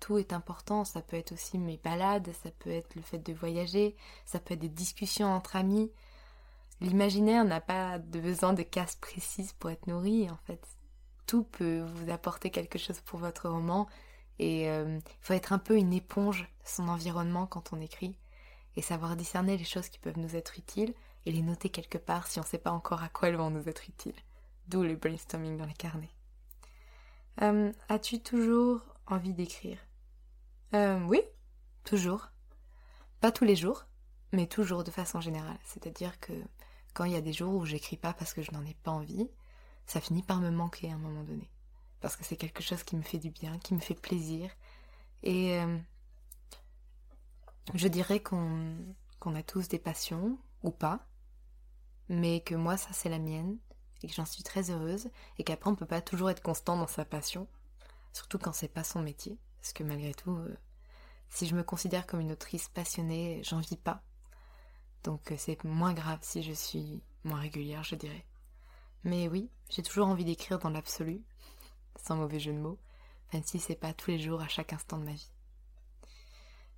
tout 0.00 0.18
est 0.18 0.32
important. 0.32 0.84
Ça 0.84 1.02
peut 1.02 1.16
être 1.16 1.32
aussi 1.32 1.58
mes 1.58 1.76
balades, 1.76 2.30
ça 2.42 2.50
peut 2.50 2.70
être 2.70 2.94
le 2.94 3.02
fait 3.02 3.18
de 3.18 3.32
voyager, 3.32 3.96
ça 4.24 4.38
peut 4.38 4.54
être 4.54 4.60
des 4.60 4.68
discussions 4.68 5.32
entre 5.32 5.56
amis. 5.56 5.90
L'imaginaire 6.80 7.44
n'a 7.44 7.60
pas 7.60 7.98
besoin 7.98 8.52
de 8.52 8.62
cases 8.62 8.96
précises 8.96 9.52
pour 9.52 9.70
être 9.70 9.86
nourri, 9.86 10.28
en 10.30 10.38
fait. 10.46 10.73
Tout 11.26 11.44
peut 11.44 11.80
vous 11.80 12.10
apporter 12.10 12.50
quelque 12.50 12.78
chose 12.78 13.00
pour 13.00 13.18
votre 13.18 13.48
roman 13.48 13.88
et 14.38 14.68
euh, 14.68 14.98
il 14.98 15.24
faut 15.24 15.32
être 15.32 15.52
un 15.52 15.58
peu 15.58 15.76
une 15.76 15.92
éponge 15.92 16.42
de 16.42 16.68
son 16.68 16.88
environnement 16.88 17.46
quand 17.46 17.72
on 17.72 17.80
écrit 17.80 18.16
et 18.76 18.82
savoir 18.82 19.16
discerner 19.16 19.56
les 19.56 19.64
choses 19.64 19.88
qui 19.88 19.98
peuvent 19.98 20.18
nous 20.18 20.36
être 20.36 20.58
utiles 20.58 20.94
et 21.26 21.32
les 21.32 21.42
noter 21.42 21.68
quelque 21.68 21.98
part 21.98 22.26
si 22.26 22.38
on 22.38 22.42
ne 22.42 22.46
sait 22.46 22.58
pas 22.58 22.72
encore 22.72 23.02
à 23.02 23.08
quoi 23.08 23.28
elles 23.28 23.36
vont 23.36 23.50
nous 23.50 23.68
être 23.68 23.88
utiles. 23.88 24.16
D'où 24.68 24.82
le 24.82 24.96
brainstorming 24.96 25.56
dans 25.56 25.66
les 25.66 25.74
carnets. 25.74 26.10
Euh, 27.42 27.72
as-tu 27.88 28.20
toujours 28.20 28.80
envie 29.06 29.34
d'écrire? 29.34 29.78
Euh, 30.74 31.00
Oui, 31.04 31.20
toujours. 31.84 32.30
Pas 33.20 33.32
tous 33.32 33.44
les 33.44 33.56
jours, 33.56 33.86
mais 34.32 34.46
toujours 34.46 34.84
de 34.84 34.90
façon 34.90 35.20
générale. 35.20 35.58
C'est-à-dire 35.64 36.18
que 36.20 36.32
quand 36.92 37.04
il 37.04 37.12
y 37.12 37.16
a 37.16 37.20
des 37.20 37.32
jours 37.32 37.54
où 37.54 37.64
j'écris 37.64 37.96
pas 37.96 38.12
parce 38.12 38.32
que 38.32 38.42
je 38.42 38.52
n'en 38.52 38.64
ai 38.64 38.74
pas 38.74 38.90
envie, 38.90 39.28
ça 39.86 40.00
finit 40.00 40.22
par 40.22 40.40
me 40.40 40.50
manquer 40.50 40.90
à 40.90 40.94
un 40.94 40.98
moment 40.98 41.24
donné. 41.24 41.50
Parce 42.00 42.16
que 42.16 42.24
c'est 42.24 42.36
quelque 42.36 42.62
chose 42.62 42.82
qui 42.82 42.96
me 42.96 43.02
fait 43.02 43.18
du 43.18 43.30
bien, 43.30 43.58
qui 43.58 43.74
me 43.74 43.80
fait 43.80 43.94
plaisir. 43.94 44.50
Et 45.22 45.58
euh, 45.58 45.78
je 47.74 47.88
dirais 47.88 48.20
qu'on 48.20 48.84
a 49.34 49.42
tous 49.42 49.68
des 49.68 49.78
passions, 49.78 50.38
ou 50.64 50.70
pas, 50.70 51.06
mais 52.08 52.40
que 52.40 52.54
moi 52.54 52.76
ça 52.76 52.92
c'est 52.92 53.08
la 53.08 53.18
mienne 53.18 53.58
et 54.02 54.08
que 54.08 54.14
j'en 54.14 54.24
suis 54.24 54.42
très 54.42 54.70
heureuse 54.70 55.08
et 55.38 55.44
qu'après 55.44 55.70
on 55.70 55.76
peut 55.76 55.86
pas 55.86 56.00
toujours 56.00 56.30
être 56.30 56.42
constant 56.42 56.76
dans 56.76 56.86
sa 56.86 57.04
passion, 57.04 57.46
surtout 58.12 58.38
quand 58.38 58.52
c'est 58.52 58.68
pas 58.68 58.84
son 58.84 59.00
métier, 59.00 59.38
parce 59.60 59.72
que 59.72 59.84
malgré 59.84 60.12
tout, 60.14 60.32
euh, 60.32 60.56
si 61.28 61.46
je 61.46 61.54
me 61.54 61.62
considère 61.62 62.06
comme 62.06 62.20
une 62.20 62.32
autrice 62.32 62.68
passionnée, 62.68 63.42
j'en 63.44 63.60
vis 63.60 63.76
pas. 63.76 64.02
Donc 65.04 65.30
euh, 65.30 65.36
c'est 65.38 65.62
moins 65.64 65.92
grave 65.92 66.18
si 66.22 66.42
je 66.42 66.52
suis 66.52 67.02
moins 67.24 67.40
régulière, 67.40 67.84
je 67.84 67.94
dirais. 67.94 68.24
Mais 69.04 69.28
oui, 69.28 69.50
j'ai 69.68 69.82
toujours 69.82 70.08
envie 70.08 70.24
d'écrire 70.24 70.58
dans 70.58 70.70
l'absolu, 70.70 71.22
sans 72.02 72.16
mauvais 72.16 72.40
jeu 72.40 72.52
de 72.52 72.58
mots, 72.58 72.78
même 73.32 73.42
si 73.44 73.58
c'est 73.58 73.74
pas 73.74 73.92
tous 73.92 74.10
les 74.10 74.18
jours 74.18 74.40
à 74.40 74.48
chaque 74.48 74.72
instant 74.72 74.98
de 74.98 75.04
ma 75.04 75.12
vie. 75.12 75.30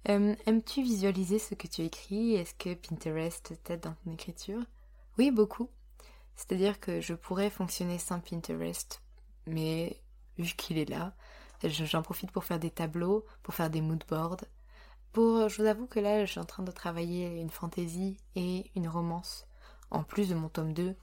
Euh, 0.08 0.34
aimes-tu 0.46 0.82
visualiser 0.82 1.38
ce 1.38 1.54
que 1.54 1.66
tu 1.66 1.82
écris? 1.82 2.34
Est-ce 2.34 2.54
que 2.54 2.74
Pinterest 2.74 3.54
t'aide 3.64 3.80
dans 3.80 3.94
ton 3.94 4.12
écriture? 4.12 4.62
Oui, 5.18 5.30
beaucoup. 5.30 5.68
C'est-à-dire 6.36 6.78
que 6.80 7.00
je 7.00 7.14
pourrais 7.14 7.50
fonctionner 7.50 7.98
sans 7.98 8.20
Pinterest, 8.20 9.02
mais 9.46 10.00
vu 10.38 10.52
qu'il 10.54 10.78
est 10.78 10.88
là, 10.88 11.14
j'en 11.64 12.02
profite 12.02 12.30
pour 12.30 12.44
faire 12.44 12.58
des 12.58 12.70
tableaux, 12.70 13.24
pour 13.42 13.54
faire 13.54 13.70
des 13.70 13.80
moodboards. 13.80 14.44
Pour, 15.12 15.48
je 15.48 15.62
vous 15.62 15.68
avoue 15.68 15.86
que 15.86 15.98
là, 15.98 16.24
je 16.24 16.30
suis 16.32 16.40
en 16.40 16.44
train 16.44 16.62
de 16.62 16.70
travailler 16.70 17.40
une 17.40 17.50
fantaisie 17.50 18.18
et 18.34 18.70
une 18.76 18.88
romance, 18.88 19.46
en 19.90 20.02
plus 20.02 20.28
de 20.28 20.34
mon 20.34 20.48
tome 20.48 20.74
2, 20.74 20.94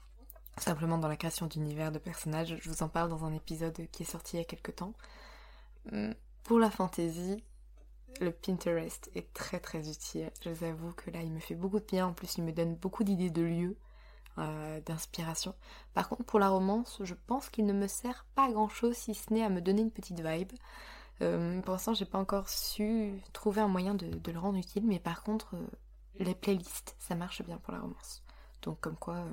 simplement 0.58 0.98
dans 0.98 1.08
la 1.08 1.16
création 1.16 1.48
d'univers 1.48 1.92
de 1.92 2.00
personnages. 2.00 2.58
Je 2.62 2.70
vous 2.70 2.84
en 2.84 2.90
parle 2.90 3.10
dans 3.10 3.26
un 3.26 3.34
épisode 3.34 3.88
qui 3.92 4.04
est 4.04 4.12
sorti 4.12 4.38
il 4.38 4.40
y 4.40 4.44
a 4.44 4.46
quelque 4.46 4.72
temps. 4.72 4.94
Hum, 5.92 6.14
pour 6.44 6.60
la 6.60 6.70
fantaisie, 6.70 7.44
le 8.22 8.32
Pinterest 8.32 9.10
est 9.16 9.34
très 9.34 9.60
très 9.60 9.90
utile. 9.90 10.32
Je 10.42 10.50
vous 10.50 10.64
avoue 10.66 10.92
que 10.94 11.10
là, 11.12 11.22
il 11.22 11.32
me 11.32 11.40
fait 11.40 11.56
beaucoup 11.56 11.80
de 11.80 11.86
bien. 11.86 12.08
En 12.08 12.14
plus, 12.14 12.38
il 12.38 12.44
me 12.44 12.52
donne 12.52 12.76
beaucoup 12.76 13.04
d'idées 13.04 13.30
de 13.30 13.42
lieux 13.42 13.78
euh, 14.38 14.80
d'inspiration. 14.82 15.56
Par 15.94 16.10
contre, 16.10 16.24
pour 16.24 16.40
la 16.40 16.50
romance, 16.50 17.00
je 17.04 17.14
pense 17.14 17.50
qu'il 17.50 17.66
ne 17.66 17.74
me 17.74 17.88
sert 17.88 18.26
pas 18.36 18.46
à 18.46 18.52
grand 18.52 18.70
chose 18.70 18.96
si 18.96 19.14
ce 19.14 19.34
n'est 19.34 19.44
à 19.44 19.50
me 19.50 19.62
donner 19.62 19.82
une 19.82 19.92
petite 19.92 20.20
vibe. 20.20 20.52
Euh, 21.22 21.62
pour 21.62 21.74
l'instant, 21.74 21.94
j'ai 21.94 22.06
pas 22.06 22.18
encore 22.18 22.50
su 22.50 23.14
trouver 23.32 23.62
un 23.62 23.68
moyen 23.68 23.94
de, 23.94 24.32
le 24.32 24.40
rendre 24.40 24.58
utile, 24.58 24.86
mais 24.86 25.00
par 25.00 25.24
contre, 25.24 25.56
euh, 25.56 25.66
les 26.20 26.36
playlists, 26.36 26.96
ça 27.00 27.16
marche 27.16 27.44
bien 27.44 27.58
pour 27.58 27.74
la 27.74 27.80
romance. 27.80 28.24
Donc, 28.64 28.80
comme 28.80 28.96
quoi, 28.98 29.24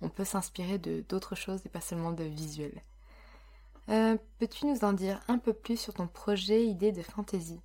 on 0.00 0.08
peut 0.08 0.24
s'inspirer 0.24 0.78
de 0.78 1.04
d'autres 1.08 1.34
choses 1.34 1.60
et 1.64 1.68
pas 1.68 1.80
seulement 1.80 2.12
de 2.12 2.24
visuels. 2.24 2.82
Peux-tu 3.86 4.66
nous 4.66 4.84
en 4.84 4.92
dire 4.92 5.20
un 5.28 5.38
peu 5.38 5.52
plus 5.54 5.78
sur 5.78 5.94
ton 5.94 6.06
projet 6.06 6.64
idée 6.64 6.92
de 6.92 7.02
fantasy? 7.02 7.60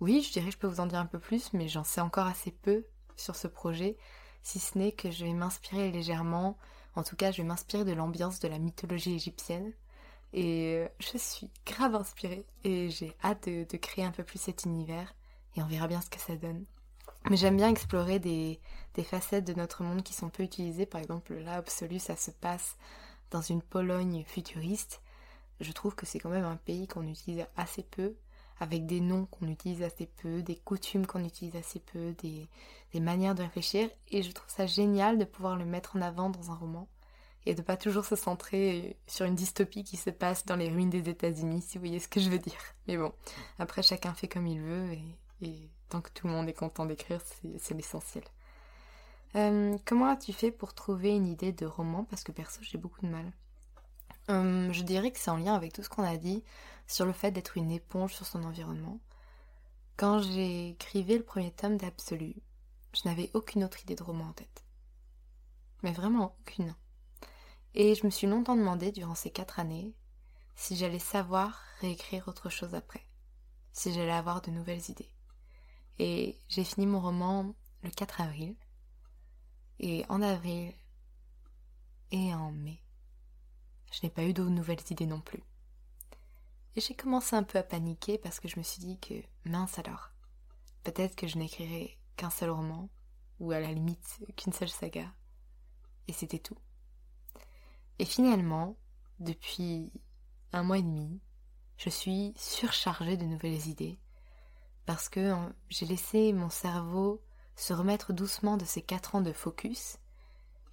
Oui, 0.00 0.22
je 0.22 0.32
dirais 0.32 0.46
que 0.46 0.52
je 0.52 0.58
peux 0.58 0.66
vous 0.66 0.80
en 0.80 0.86
dire 0.86 0.98
un 0.98 1.06
peu 1.06 1.18
plus, 1.18 1.52
mais 1.52 1.68
j'en 1.68 1.84
sais 1.84 2.00
encore 2.00 2.26
assez 2.26 2.50
peu 2.50 2.84
sur 3.16 3.36
ce 3.36 3.46
projet, 3.48 3.96
si 4.42 4.58
ce 4.58 4.76
n'est 4.76 4.92
que 4.92 5.10
je 5.10 5.24
vais 5.24 5.32
m'inspirer 5.32 5.90
légèrement, 5.90 6.58
en 6.94 7.02
tout 7.02 7.16
cas, 7.16 7.30
je 7.30 7.38
vais 7.38 7.48
m'inspirer 7.48 7.84
de 7.84 7.92
l'ambiance 7.92 8.40
de 8.40 8.48
la 8.48 8.58
mythologie 8.58 9.14
égyptienne 9.14 9.72
et 10.32 10.76
euh, 10.76 10.88
je 10.98 11.18
suis 11.18 11.50
grave 11.66 11.94
inspirée 11.94 12.44
et 12.64 12.90
j'ai 12.90 13.16
hâte 13.22 13.48
de, 13.48 13.76
créer 13.76 14.04
un 14.04 14.10
peu 14.10 14.24
plus 14.24 14.40
cet 14.40 14.64
univers 14.64 15.14
et 15.56 15.62
on 15.62 15.66
verra 15.66 15.88
bien 15.88 16.00
ce 16.00 16.10
que 16.10 16.20
ça 16.20 16.36
donne. 16.36 16.64
Mais 17.30 17.36
j'aime 17.36 17.56
bien 17.56 17.68
explorer 17.68 18.18
des, 18.18 18.60
facettes 19.04 19.44
de 19.44 19.54
notre 19.54 19.82
monde 19.82 20.02
qui 20.02 20.12
sont 20.12 20.28
peu 20.28 20.42
utilisées. 20.42 20.86
Par 20.86 21.00
exemple, 21.00 21.34
là, 21.34 21.54
Absolu, 21.54 21.98
ça 21.98 22.16
se 22.16 22.30
passe 22.30 22.76
dans 23.30 23.40
une 23.40 23.62
Pologne 23.62 24.24
futuriste. 24.26 25.00
Je 25.60 25.72
trouve 25.72 25.94
que 25.94 26.06
c'est 26.06 26.18
quand 26.18 26.30
même 26.30 26.44
un 26.44 26.56
pays 26.56 26.88
qu'on 26.88 27.06
utilise 27.06 27.46
assez 27.56 27.84
peu, 27.84 28.14
avec 28.58 28.86
des 28.86 29.00
noms 29.00 29.26
qu'on 29.26 29.48
utilise 29.48 29.82
assez 29.82 30.06
peu, 30.06 30.42
des 30.42 30.56
coutumes 30.56 31.06
qu'on 31.06 31.24
utilise 31.24 31.56
assez 31.56 31.80
peu, 31.80 32.14
des, 32.22 32.48
manières 33.00 33.34
de 33.34 33.42
réfléchir. 33.42 33.88
Et 34.10 34.22
je 34.22 34.32
trouve 34.32 34.50
ça 34.50 34.66
génial 34.66 35.18
de 35.18 35.24
pouvoir 35.24 35.56
le 35.56 35.64
mettre 35.64 35.96
en 35.96 36.02
avant 36.02 36.30
dans 36.30 36.50
un 36.50 36.56
roman 36.56 36.88
et 37.46 37.54
de 37.54 37.62
pas 37.62 37.76
toujours 37.76 38.04
se 38.04 38.14
centrer 38.14 38.96
sur 39.06 39.26
une 39.26 39.34
dystopie 39.34 39.82
qui 39.82 39.96
se 39.96 40.10
passe 40.10 40.44
dans 40.46 40.56
les 40.56 40.68
ruines 40.68 40.90
des 40.90 41.08
États-Unis, 41.08 41.62
si 41.62 41.78
vous 41.78 41.84
voyez 41.84 41.98
ce 41.98 42.08
que 42.08 42.20
je 42.20 42.30
veux 42.30 42.38
dire. 42.38 42.60
Mais 42.86 42.96
bon, 42.96 43.12
après 43.58 43.82
chacun 43.82 44.14
fait 44.14 44.28
comme 44.28 44.46
il 44.46 44.60
veut 44.60 44.96
tant 45.88 46.00
que 46.00 46.10
tout 46.10 46.26
le 46.26 46.32
monde 46.32 46.48
est 46.48 46.54
content 46.54 46.86
d'écrire, 46.86 47.20
c'est 47.58 47.74
l'essentiel. 47.74 48.24
Euh, 49.34 49.76
comment 49.86 50.06
as-tu 50.06 50.32
fait 50.32 50.50
pour 50.50 50.74
trouver 50.74 51.10
une 51.10 51.26
idée 51.26 51.52
de 51.52 51.66
roman? 51.66 52.04
Parce 52.04 52.22
que 52.22 52.32
perso, 52.32 52.60
j'ai 52.62 52.78
beaucoup 52.78 53.00
de 53.02 53.10
mal. 53.10 53.32
Euh, 54.30 54.72
je 54.72 54.82
dirais 54.82 55.10
que 55.10 55.18
c'est 55.18 55.30
en 55.30 55.36
lien 55.36 55.54
avec 55.54 55.72
tout 55.72 55.82
ce 55.82 55.88
qu'on 55.88 56.04
a 56.04 56.16
dit 56.16 56.44
sur 56.86 57.06
le 57.06 57.12
fait 57.12 57.30
d'être 57.30 57.56
une 57.56 57.70
éponge 57.70 58.14
sur 58.14 58.26
son 58.26 58.44
environnement. 58.44 59.00
Quand 59.96 60.20
écrivé 60.22 61.16
le 61.16 61.24
premier 61.24 61.52
tome 61.52 61.76
d'Absolu, 61.76 62.34
je 62.94 63.08
n'avais 63.08 63.30
aucune 63.34 63.64
autre 63.64 63.82
idée 63.82 63.94
de 63.94 64.02
roman 64.02 64.26
en 64.26 64.32
tête. 64.32 64.64
Mais 65.82 65.92
vraiment 65.92 66.36
aucune. 66.40 66.74
Et 67.74 67.94
je 67.94 68.04
me 68.04 68.10
suis 68.10 68.26
longtemps 68.26 68.56
demandé 68.56 68.92
durant 68.92 69.14
ces 69.14 69.30
quatre 69.30 69.58
années 69.58 69.94
si 70.54 70.76
j'allais 70.76 70.98
savoir 70.98 71.62
réécrire 71.80 72.28
autre 72.28 72.50
chose 72.50 72.74
après, 72.74 73.06
si 73.72 73.92
j'allais 73.92 74.12
avoir 74.12 74.42
de 74.42 74.50
nouvelles 74.50 74.90
idées. 74.90 75.08
Et 75.98 76.38
j'ai 76.48 76.64
fini 76.64 76.86
mon 76.86 77.00
roman 77.00 77.54
le 77.82 77.90
4 77.90 78.20
avril, 78.20 78.56
et 79.78 80.04
en 80.08 80.22
avril 80.22 80.72
et 82.12 82.34
en 82.34 82.52
mai, 82.52 82.82
je 83.90 84.00
n'ai 84.02 84.10
pas 84.10 84.24
eu 84.24 84.32
de 84.32 84.42
nouvelles 84.42 84.78
idées 84.90 85.06
non 85.06 85.20
plus. 85.20 85.42
Et 86.74 86.80
j'ai 86.80 86.94
commencé 86.94 87.36
un 87.36 87.42
peu 87.42 87.58
à 87.58 87.62
paniquer 87.62 88.18
parce 88.18 88.40
que 88.40 88.48
je 88.48 88.58
me 88.58 88.62
suis 88.62 88.80
dit 88.80 88.98
que, 88.98 89.14
mince 89.44 89.78
alors, 89.78 90.10
peut-être 90.84 91.16
que 91.16 91.26
je 91.26 91.38
n'écrirai 91.38 91.98
qu'un 92.16 92.30
seul 92.30 92.50
roman, 92.50 92.88
ou 93.40 93.50
à 93.50 93.60
la 93.60 93.72
limite 93.72 94.20
qu'une 94.36 94.52
seule 94.52 94.68
saga, 94.68 95.12
et 96.08 96.12
c'était 96.12 96.38
tout. 96.38 96.58
Et 97.98 98.04
finalement, 98.04 98.76
depuis 99.20 99.92
un 100.52 100.62
mois 100.62 100.78
et 100.78 100.82
demi, 100.82 101.20
je 101.76 101.90
suis 101.90 102.32
surchargée 102.36 103.16
de 103.16 103.24
nouvelles 103.24 103.66
idées 103.66 103.98
parce 104.86 105.08
que 105.08 105.20
hein, 105.20 105.52
j'ai 105.68 105.86
laissé 105.86 106.32
mon 106.32 106.50
cerveau 106.50 107.20
se 107.56 107.72
remettre 107.72 108.12
doucement 108.12 108.56
de 108.56 108.64
ces 108.64 108.82
quatre 108.82 109.14
ans 109.14 109.20
de 109.20 109.32
focus 109.32 109.98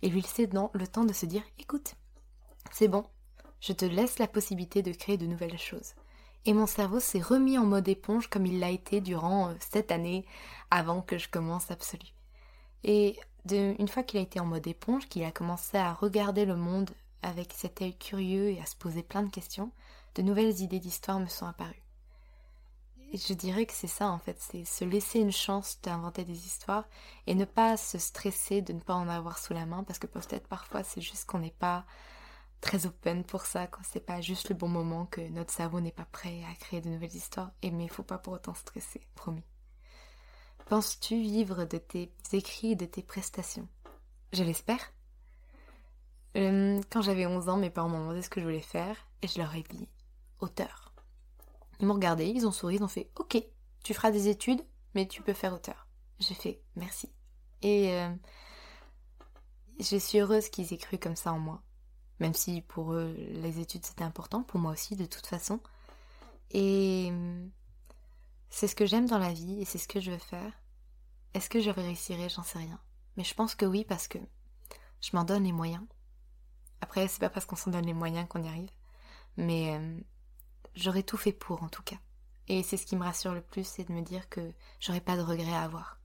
et 0.02 0.10
lui 0.10 0.22
laisser 0.22 0.50
le 0.74 0.88
temps 0.88 1.06
de 1.06 1.14
se 1.14 1.26
dire 1.26 1.44
écoute, 1.58 1.96
c'est 2.72 2.88
bon, 2.88 3.06
je 3.60 3.74
te 3.74 3.86
laisse 3.86 4.20
la 4.20 4.28
possibilité 4.28 4.82
de 4.82 4.92
créer 4.92 5.18
de 5.18 5.26
nouvelles 5.26 5.58
choses. 5.58 5.94
Et 6.46 6.54
mon 6.54 6.68
cerveau 6.68 7.00
s'est 7.00 7.22
remis 7.22 7.58
en 7.58 7.66
mode 7.66 7.88
éponge 7.88 8.30
comme 8.30 8.46
il 8.46 8.60
l'a 8.60 8.70
été 8.70 9.02
durant 9.02 9.54
cette 9.60 9.92
euh, 9.92 9.96
année 9.96 10.26
avant 10.72 11.02
que 11.02 11.18
je 11.18 11.30
commence 11.30 11.70
Absolu. 11.70 12.14
Et 12.84 13.20
une 13.52 13.88
fois 13.88 14.04
qu'il 14.04 14.20
a 14.20 14.24
été 14.24 14.40
en 14.40 14.46
mode 14.46 14.68
éponge, 14.68 15.08
qu'il 15.08 15.24
a 15.24 15.32
commencé 15.32 15.78
à 15.78 15.94
regarder 15.94 16.46
le 16.46 16.56
monde 16.56 16.92
avec 17.22 17.54
cet 17.54 17.82
œil 17.82 17.98
curieux 17.98 18.50
et 18.50 18.62
à 18.62 18.66
se 18.66 18.76
poser 18.76 19.04
plein 19.04 19.24
de 19.24 19.32
questions, 19.32 19.72
de 20.16 20.22
nouvelles 20.22 20.62
idées 20.62 20.80
d'histoire 20.80 21.20
me 21.20 21.28
sont 21.28 21.46
apparues. 21.46 21.84
Je 23.14 23.34
dirais 23.34 23.66
que 23.66 23.74
c'est 23.74 23.88
ça 23.88 24.10
en 24.10 24.20
fait, 24.20 24.38
c'est 24.40 24.66
se 24.66 24.86
laisser 24.86 25.20
une 25.20 25.32
chance 25.32 25.80
d'inventer 25.82 26.24
des 26.26 26.46
histoires 26.46 26.86
et 27.26 27.34
ne 27.34 27.46
pas 27.46 27.76
se 27.76 27.98
stresser 27.98 28.62
de 28.62 28.74
ne 28.74 28.80
pas 28.80 28.94
en 28.94 29.08
avoir 29.08 29.40
sous 29.40 29.54
la 29.54 29.66
main 29.66 29.84
parce 29.84 29.98
que 29.98 30.06
peut-être 30.06 30.48
parfois 30.48 30.84
c'est 30.84 31.02
juste 31.02 31.26
qu'on 31.26 31.40
n'est 31.40 31.50
pas 31.50 31.86
très 32.62 32.86
open 32.86 33.24
pour 33.24 33.46
ça, 33.46 33.68
quand 33.68 33.82
c'est 33.84 34.06
pas 34.06 34.22
juste 34.22 34.50
le 34.50 34.56
bon 34.56 34.68
moment, 34.68 35.06
que 35.06 35.22
notre 35.30 35.54
cerveau 35.54 35.80
n'est 35.80 35.92
pas 35.92 36.06
prêt 36.06 36.44
à 36.52 36.56
créer 36.56 36.82
de 36.82 36.90
nouvelles 36.90 37.16
histoires, 37.16 37.52
et 37.62 37.72
mais 37.72 37.86
il 37.86 37.90
faut 37.90 38.04
pas 38.04 38.18
pour 38.18 38.34
autant 38.34 38.54
stresser, 38.54 39.02
promis. 39.16 39.44
Penses-tu 40.68 41.16
vivre 41.16 41.66
de 41.66 41.78
tes 41.78 42.12
écrits 42.34 42.72
et 42.72 42.76
de 42.76 42.86
tes 42.86 43.02
prestations? 43.02 43.68
Je 44.34 44.44
l'espère. 44.44 44.94
Euh, 46.38 46.80
quand 46.92 47.02
j'avais 47.02 47.26
11 47.26 47.50
ans, 47.50 47.58
mes 47.58 47.72
parents 47.72 47.90
m'ont 47.90 48.02
demandé 48.02 48.22
ce 48.22 48.30
que 48.30 48.40
je 48.40 48.46
voulais 48.46 48.60
faire 48.60 48.96
et 49.24 49.28
je 49.28 49.40
leur 49.40 49.56
ai 49.56 49.64
dit 49.64 49.88
auteur. 50.42 50.89
Ils 51.80 51.88
m'ont 51.88 51.94
regardé, 51.94 52.26
ils 52.26 52.46
ont 52.46 52.52
souri, 52.52 52.76
ils 52.76 52.84
ont 52.84 52.88
fait 52.90 53.10
Ok, 53.18 53.42
tu 53.84 53.94
feras 53.94 54.12
des 54.12 54.28
études, 54.28 54.62
mais 54.96 55.08
tu 55.08 55.22
peux 55.22 55.34
faire 55.34 55.54
auteur. 55.54 55.88
J'ai 56.20 56.34
fait 56.34 56.62
merci. 56.76 57.10
Et 57.62 57.94
euh, 57.94 58.14
je 59.80 59.98
suis 59.98 60.20
heureuse 60.20 60.50
qu'ils 60.50 60.74
aient 60.74 60.78
cru 60.78 60.98
comme 60.98 61.16
ça 61.16 61.32
en 61.32 61.40
moi. 61.40 61.62
Même 62.20 62.34
si 62.34 62.62
pour 62.62 62.94
eux, 62.94 63.16
les 63.18 63.60
études 63.60 63.86
c'était 63.86 64.04
important, 64.04 64.44
pour 64.44 64.60
moi 64.60 64.74
aussi 64.74 64.96
de 64.96 65.06
toute 65.06 65.26
façon. 65.26 65.62
Et 66.52 67.14
c'est 68.50 68.68
ce 68.68 68.76
que 68.76 68.86
j'aime 68.86 69.08
dans 69.08 69.20
la 69.20 69.32
vie 69.32 69.62
et 69.62 69.66
c'est 69.66 69.78
ce 69.78 69.88
que 69.88 70.02
je 70.02 70.12
veux 70.12 70.18
faire. 70.18 70.52
Est-ce 71.34 71.50
que 71.50 71.62
je 71.62 71.70
réussirai? 71.70 72.28
J'en 72.28 72.44
sais 72.44 72.58
rien. 72.58 72.80
Mais 73.16 73.24
je 73.24 73.34
pense 73.34 73.56
que 73.56 73.66
oui 73.66 73.86
parce 73.86 74.08
que 74.08 74.18
je 75.02 75.12
m'en 75.14 75.24
donne 75.24 75.44
les 75.44 75.52
moyens. 75.52 75.84
Après, 76.82 77.08
c'est 77.08 77.20
pas 77.20 77.30
parce 77.30 77.46
qu'on 77.46 77.56
s'en 77.56 77.72
donne 77.72 77.86
les 77.86 77.94
moyens 77.94 78.28
qu'on 78.28 78.44
y 78.44 78.48
arrive, 78.48 78.72
mais 79.38 79.78
euh, 79.78 80.00
j'aurais 80.82 81.04
tout 81.04 81.18
fait 81.18 81.34
pour 81.34 81.64
en 81.64 81.70
tout 81.70 81.84
cas. 81.84 81.98
Et 82.48 82.64
c'est 82.64 82.78
ce 82.78 82.86
qui 82.86 82.96
me 82.96 83.04
rassure 83.04 83.34
le 83.34 83.42
plus, 83.42 83.66
c'est 83.66 83.88
de 83.88 83.94
me 83.94 84.02
dire 84.02 84.28
que 84.30 84.52
j'aurais 84.80 85.02
pas 85.02 85.16
de 85.16 85.22
regrets 85.22 85.54
à 85.54 85.64
avoir. 85.64 86.00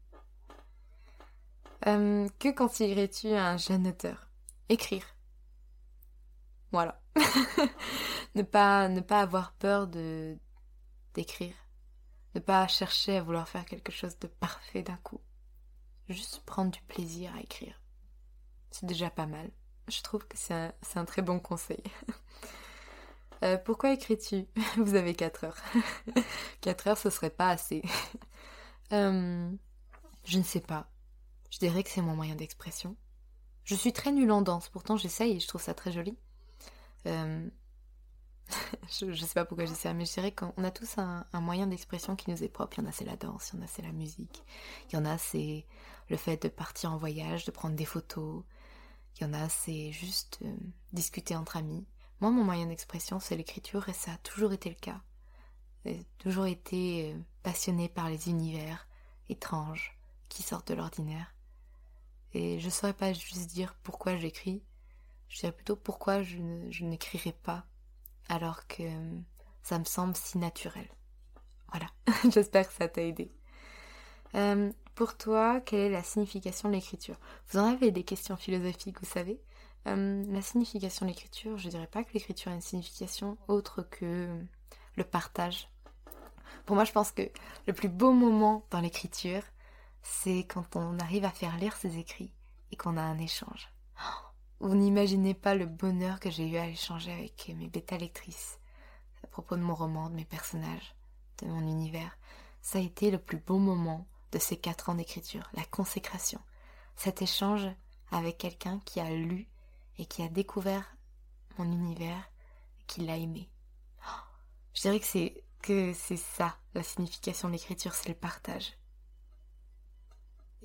Euh, 1.86 2.28
que 2.38 2.54
conseillerais-tu 2.54 3.28
à 3.32 3.48
un 3.48 3.56
jeune 3.56 3.86
auteur? 3.86 4.28
Écrire. 4.68 5.06
Voilà. 6.72 7.00
ne 8.34 8.42
pas 8.42 8.88
ne 8.88 9.00
pas 9.00 9.20
avoir 9.20 9.52
peur 9.52 9.86
de 9.86 10.36
d'écrire. 11.14 11.54
Ne 12.34 12.40
pas 12.40 12.66
chercher 12.66 13.16
à 13.18 13.22
vouloir 13.22 13.48
faire 13.48 13.64
quelque 13.64 13.92
chose 13.92 14.18
de 14.18 14.26
parfait 14.26 14.82
d'un 14.82 14.96
coup. 14.96 15.20
Juste 16.08 16.40
prendre 16.44 16.72
du 16.72 16.82
plaisir 16.82 17.32
à 17.36 17.40
écrire. 17.40 17.80
C'est 18.70 18.86
déjà 18.86 19.08
pas 19.08 19.26
mal. 19.26 19.50
Je 19.88 20.02
trouve 20.02 20.26
que 20.26 20.36
c'est 20.36 20.72
un, 20.96 21.04
très 21.04 21.22
bon 21.22 21.38
conseil. 21.38 21.82
Euh, 23.44 23.58
pourquoi 23.58 23.92
écris-tu? 23.92 24.46
Vous 24.78 24.94
avez 24.94 25.14
4 25.14 25.44
heures. 25.44 25.58
4 26.62 26.88
heures, 26.88 26.98
ce 26.98 27.10
serait 27.10 27.30
pas 27.30 27.50
assez. 27.50 27.82
Euh, 28.92 29.50
je 30.24 30.38
ne 30.38 30.42
sais 30.42 30.60
pas. 30.60 30.92
Je 31.50 31.58
dirais 31.58 31.82
que 31.82 31.88
c'est 31.88 32.02
mon 32.02 32.14
moyen 32.14 32.36
d'expression. 32.36 32.96
Je 33.64 33.74
suis 33.74 33.94
très 33.94 34.12
nulle 34.12 34.30
en 34.30 34.42
danse, 34.42 34.68
pourtant 34.68 34.98
j'essaye 34.98 35.36
et 35.36 35.40
je 35.40 35.48
trouve 35.48 35.62
ça 35.62 35.72
très 35.72 35.90
joli. 35.90 36.16
Euh, 37.06 37.48
je, 39.00 39.06
ne 39.06 39.14
sais 39.14 39.34
pas 39.34 39.46
pourquoi 39.46 39.64
je 39.64 39.72
dis 39.72 39.78
ça, 39.78 39.94
mais 39.94 40.04
je 40.04 40.12
dirais 40.12 40.32
qu'on 40.32 40.52
a 40.62 40.70
tous 40.70 40.98
un, 40.98 41.24
moyen 41.40 41.66
d'expression 41.66 42.14
qui 42.14 42.30
nous 42.30 42.44
est 42.44 42.48
propre. 42.48 42.78
Il 42.78 42.82
y 42.82 42.86
en 42.86 42.90
a 42.90 42.92
c'est 42.92 43.06
la 43.06 43.16
danse, 43.16 43.50
il 43.52 43.56
y 43.56 43.62
en 43.62 43.64
a 43.64 43.68
c'est 43.68 43.82
la 43.82 43.92
musique, 43.92 44.44
il 44.90 44.96
y 44.96 44.98
en 44.98 45.06
a 45.06 45.16
c'est 45.16 45.64
le 46.10 46.16
fait 46.18 46.40
de 46.42 46.48
partir 46.48 46.92
en 46.92 46.98
voyage, 46.98 47.46
de 47.46 47.50
prendre 47.50 47.74
des 47.74 47.86
photos, 47.86 48.44
il 49.16 49.24
y 49.24 49.26
en 49.26 49.32
a, 49.32 49.48
c'est 49.48 49.92
juste 49.92 50.40
discuter 50.92 51.34
entre 51.34 51.56
amis. 51.56 51.86
Moi, 52.24 52.30
mon 52.30 52.44
moyen 52.44 52.68
d'expression, 52.68 53.20
c'est 53.20 53.36
l'écriture 53.36 53.86
et 53.90 53.92
ça 53.92 54.12
a 54.12 54.16
toujours 54.16 54.54
été 54.54 54.70
le 54.70 54.76
cas. 54.76 55.02
J'ai 55.84 56.06
toujours 56.16 56.46
été 56.46 57.12
euh, 57.12 57.18
passionnée 57.42 57.90
par 57.90 58.08
les 58.08 58.30
univers 58.30 58.88
étranges 59.28 59.98
qui 60.30 60.42
sortent 60.42 60.68
de 60.68 60.72
l'ordinaire. 60.72 61.34
Et 62.32 62.60
je 62.60 62.64
ne 62.64 62.70
saurais 62.70 62.94
pas 62.94 63.12
juste 63.12 63.48
dire 63.48 63.76
pourquoi 63.82 64.16
j'écris, 64.16 64.62
je 65.28 65.40
dirais 65.40 65.52
plutôt 65.52 65.76
pourquoi 65.76 66.22
je, 66.22 66.38
n'écrirai 66.80 67.32
pas 67.32 67.66
alors 68.30 68.66
que 68.68 68.84
euh, 68.84 69.18
ça 69.62 69.78
me 69.78 69.84
semble 69.84 70.16
si 70.16 70.38
naturel. 70.38 70.88
Voilà, 71.72 71.88
j'espère 72.32 72.66
que 72.66 72.72
ça 72.72 72.88
t'a 72.88 73.02
aidé. 73.02 73.30
Pour 74.94 75.18
toi, 75.18 75.60
quelle 75.60 75.80
est 75.80 75.90
la 75.90 76.02
signification 76.02 76.70
de 76.70 76.74
l'écriture? 76.74 77.20
Vous 77.48 77.58
en 77.58 77.66
avez 77.66 77.90
des 77.90 78.02
questions 78.02 78.38
philosophiques, 78.38 78.98
vous 78.98 79.10
savez? 79.10 79.42
Euh, 79.86 80.24
La 80.32 80.42
signification 80.42 81.06
de 81.06 81.10
l'écriture, 81.10 81.58
je 81.58 81.68
dirais 81.68 81.86
pas 81.86 82.04
que 82.04 82.12
l'écriture 82.14 82.52
a 82.52 82.54
une 82.54 82.60
signification 82.60 83.36
autre 83.48 83.82
que 83.82 84.28
le 84.96 85.04
partage. 85.04 85.68
Pour 86.66 86.76
moi, 86.76 86.84
je 86.84 86.92
pense 86.92 87.10
que 87.10 87.30
le 87.66 87.72
plus 87.72 87.88
beau 87.88 88.12
moment 88.12 88.66
dans 88.70 88.80
l'écriture, 88.80 89.42
c'est 90.02 90.44
quand 90.44 90.76
on 90.76 90.98
arrive 90.98 91.24
à 91.24 91.30
faire 91.30 91.56
lire 91.56 91.76
ses 91.76 91.98
écrits 91.98 92.32
et 92.70 92.76
qu'on 92.76 92.96
a 92.96 93.02
un 93.02 93.18
échange. 93.18 93.70
Vous 94.60 94.74
n'imaginez 94.74 95.34
pas 95.34 95.54
le 95.54 95.66
bonheur 95.66 96.20
que 96.20 96.30
j'ai 96.30 96.48
eu 96.48 96.56
à 96.56 96.66
échanger 96.66 97.12
avec 97.12 97.52
mes 97.56 97.68
bêta 97.68 97.98
lectrices 97.98 98.58
à 99.22 99.26
propos 99.26 99.56
de 99.56 99.62
mon 99.62 99.74
roman, 99.74 100.10
de 100.10 100.14
mes 100.14 100.24
personnages, 100.24 100.94
de 101.42 101.46
mon 101.46 101.60
univers. 101.60 102.16
Ça 102.62 102.78
a 102.78 102.82
été 102.82 103.10
le 103.10 103.18
plus 103.18 103.38
beau 103.38 103.58
moment 103.58 104.06
de 104.32 104.38
ces 104.38 104.56
quatre 104.56 104.88
ans 104.88 104.94
d'écriture, 104.94 105.50
la 105.54 105.64
consécration. 105.64 106.40
Cet 106.96 107.20
échange 107.20 107.68
avec 108.10 108.38
quelqu'un 108.38 108.80
qui 108.84 109.00
a 109.00 109.10
lu 109.10 109.48
et 109.98 110.06
qui 110.06 110.22
a 110.22 110.28
découvert 110.28 110.96
mon 111.58 111.64
univers, 111.64 112.30
qui 112.86 113.02
l'a 113.02 113.16
aimé. 113.16 113.48
Je 114.74 114.82
dirais 114.82 115.00
que 115.00 115.06
c'est 115.06 115.42
que 115.62 115.94
c'est 115.94 116.18
ça 116.18 116.58
la 116.74 116.82
signification 116.82 117.48
de 117.48 117.54
l'écriture, 117.54 117.94
c'est 117.94 118.08
le 118.08 118.14
partage. 118.14 118.76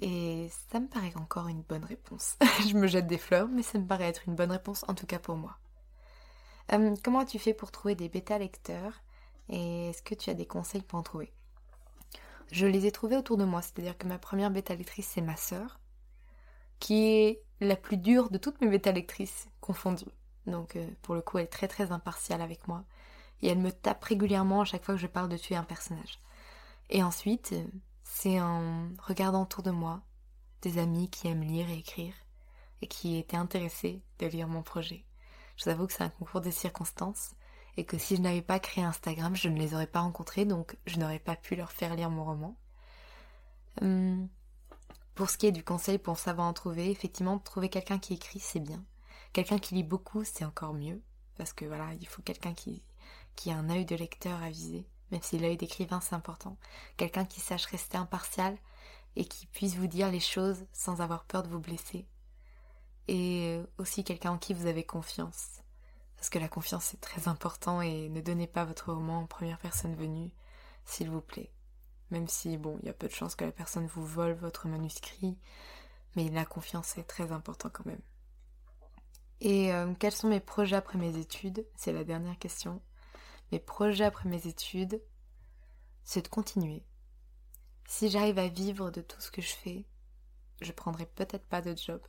Et 0.01 0.49
ça 0.71 0.79
me 0.79 0.87
paraît 0.87 1.15
encore 1.15 1.47
une 1.47 1.61
bonne 1.61 1.85
réponse. 1.85 2.35
je 2.67 2.75
me 2.75 2.87
jette 2.87 3.07
des 3.07 3.17
fleurs, 3.17 3.47
mais 3.47 3.63
ça 3.63 3.77
me 3.77 3.85
paraît 3.85 4.09
être 4.09 4.27
une 4.27 4.35
bonne 4.35 4.51
réponse, 4.51 4.83
en 4.87 4.95
tout 4.95 5.05
cas 5.05 5.19
pour 5.19 5.35
moi. 5.35 5.57
Euh, 6.73 6.95
comment 7.03 7.25
tu 7.25 7.39
fais 7.39 7.53
pour 7.53 7.71
trouver 7.71 7.95
des 7.95 8.09
bêta 8.09 8.37
lecteurs 8.37 9.01
et 9.49 9.89
est-ce 9.89 10.01
que 10.03 10.15
tu 10.15 10.29
as 10.29 10.35
des 10.35 10.45
conseils 10.45 10.81
pour 10.81 10.99
en 10.99 11.03
trouver? 11.03 11.31
Je 12.51 12.65
les 12.65 12.85
ai 12.85 12.91
trouvés 12.91 13.17
autour 13.17 13.37
de 13.37 13.45
moi, 13.45 13.61
c'est-à-dire 13.61 13.97
que 13.97 14.07
ma 14.07 14.19
première 14.19 14.51
bêta 14.51 14.75
lectrice 14.75 15.07
c'est 15.07 15.21
ma 15.21 15.35
sœur, 15.35 15.78
qui 16.79 17.07
est 17.07 17.41
la 17.61 17.75
plus 17.75 17.97
dure 17.97 18.29
de 18.29 18.37
toutes 18.37 18.61
mes 18.61 18.67
bêta 18.67 18.91
lectrices 18.91 19.49
confondues. 19.61 20.05
Donc 20.45 20.75
euh, 20.75 20.87
pour 21.01 21.15
le 21.15 21.21
coup 21.21 21.37
elle 21.37 21.45
est 21.45 21.47
très 21.47 21.67
très 21.67 21.91
impartiale 21.91 22.41
avec 22.41 22.67
moi 22.67 22.83
et 23.41 23.47
elle 23.47 23.59
me 23.59 23.71
tape 23.71 24.03
régulièrement 24.03 24.61
à 24.61 24.65
chaque 24.65 24.83
fois 24.83 24.95
que 24.95 25.01
je 25.01 25.07
parle 25.07 25.29
de 25.29 25.37
tuer 25.37 25.55
un 25.55 25.63
personnage. 25.63 26.19
Et 26.89 27.03
ensuite, 27.03 27.53
euh, 27.53 27.63
c'est 28.03 28.39
en 28.41 28.89
regardant 29.03 29.43
autour 29.43 29.63
de 29.63 29.71
moi 29.71 30.01
des 30.61 30.77
amis 30.77 31.09
qui 31.09 31.27
aiment 31.27 31.43
lire 31.43 31.69
et 31.69 31.77
écrire 31.77 32.13
et 32.81 32.87
qui 32.87 33.17
étaient 33.17 33.37
intéressés 33.37 34.01
de 34.19 34.27
lire 34.27 34.47
mon 34.47 34.63
projet. 34.63 35.05
Je 35.55 35.65
vous 35.65 35.69
avoue 35.69 35.87
que 35.87 35.93
c'est 35.93 36.03
un 36.03 36.09
concours 36.09 36.41
des 36.41 36.51
circonstances 36.51 37.31
et 37.77 37.85
que 37.85 37.97
si 37.97 38.15
je 38.15 38.21
n'avais 38.21 38.41
pas 38.41 38.59
créé 38.59 38.83
Instagram, 38.83 39.35
je 39.35 39.49
ne 39.49 39.57
les 39.57 39.73
aurais 39.73 39.87
pas 39.87 40.01
rencontrés, 40.01 40.45
donc 40.45 40.77
je 40.85 40.97
n'aurais 40.97 41.19
pas 41.19 41.35
pu 41.35 41.55
leur 41.55 41.71
faire 41.71 41.95
lire 41.95 42.09
mon 42.09 42.25
roman. 42.25 42.57
Hum, 43.81 44.27
pour 45.19 45.29
ce 45.29 45.37
qui 45.37 45.45
est 45.45 45.51
du 45.51 45.63
conseil 45.63 45.99
pour 45.99 46.17
savoir 46.17 46.47
en 46.47 46.53
trouver, 46.53 46.89
effectivement, 46.89 47.37
trouver 47.37 47.69
quelqu'un 47.69 47.99
qui 47.99 48.13
écrit, 48.15 48.39
c'est 48.39 48.59
bien. 48.59 48.83
Quelqu'un 49.33 49.59
qui 49.59 49.75
lit 49.75 49.83
beaucoup, 49.83 50.23
c'est 50.23 50.45
encore 50.45 50.73
mieux, 50.73 51.01
parce 51.37 51.53
que 51.53 51.65
voilà, 51.65 51.93
il 51.99 52.07
faut 52.07 52.21
quelqu'un 52.21 52.53
qui, 52.53 52.81
qui 53.35 53.51
a 53.51 53.57
un 53.57 53.69
œil 53.69 53.85
de 53.85 53.95
lecteur 53.95 54.41
à 54.41 54.49
viser 54.49 54.87
même 55.11 55.21
si 55.21 55.39
l'œil 55.39 55.57
d'écrivain 55.57 55.99
c'est 56.01 56.15
important. 56.15 56.57
Quelqu'un 56.97 57.25
qui 57.25 57.39
sache 57.39 57.65
rester 57.65 57.97
impartial 57.97 58.57
et 59.15 59.25
qui 59.25 59.47
puisse 59.47 59.75
vous 59.75 59.87
dire 59.87 60.11
les 60.11 60.19
choses 60.19 60.65
sans 60.71 61.01
avoir 61.01 61.25
peur 61.25 61.43
de 61.43 61.49
vous 61.49 61.59
blesser. 61.59 62.05
Et 63.07 63.59
aussi 63.77 64.03
quelqu'un 64.03 64.31
en 64.31 64.37
qui 64.37 64.53
vous 64.53 64.67
avez 64.67 64.83
confiance. 64.83 65.63
Parce 66.15 66.29
que 66.29 66.39
la 66.39 66.47
confiance 66.47 66.93
est 66.93 67.01
très 67.01 67.27
important 67.27 67.81
et 67.81 68.09
ne 68.09 68.21
donnez 68.21 68.47
pas 68.47 68.65
votre 68.65 68.93
roman 68.93 69.19
en 69.19 69.25
première 69.25 69.57
personne 69.57 69.95
venue, 69.95 70.31
s'il 70.85 71.09
vous 71.09 71.21
plaît. 71.21 71.51
Même 72.11 72.27
si, 72.27 72.57
bon, 72.57 72.77
il 72.81 72.87
y 72.87 72.89
a 72.89 72.93
peu 72.93 73.07
de 73.07 73.13
chances 73.13 73.35
que 73.35 73.45
la 73.45 73.51
personne 73.51 73.85
vous 73.87 74.05
vole 74.05 74.33
votre 74.33 74.67
manuscrit, 74.67 75.37
mais 76.15 76.29
la 76.29 76.45
confiance 76.45 76.97
est 76.97 77.03
très 77.03 77.31
important 77.31 77.69
quand 77.69 77.85
même. 77.85 78.01
Et 79.41 79.73
euh, 79.73 79.93
quels 79.99 80.11
sont 80.11 80.27
mes 80.27 80.39
projets 80.39 80.75
après 80.75 80.97
mes 80.97 81.17
études? 81.17 81.65
C'est 81.75 81.93
la 81.93 82.03
dernière 82.03 82.37
question. 82.39 82.81
Mes 83.51 83.59
projets 83.59 84.03
après 84.03 84.27
mes 84.27 84.47
études, 84.47 85.01
c'est 86.03 86.23
de 86.23 86.27
continuer. 86.27 86.83
Si 87.87 88.09
j'arrive 88.09 88.39
à 88.39 88.47
vivre 88.47 88.91
de 88.91 89.01
tout 89.01 89.21
ce 89.21 89.31
que 89.31 89.41
je 89.41 89.53
fais, 89.53 89.85
je 90.61 90.71
prendrai 90.71 91.05
peut-être 91.05 91.47
pas 91.47 91.61
de 91.61 91.75
job. 91.75 92.01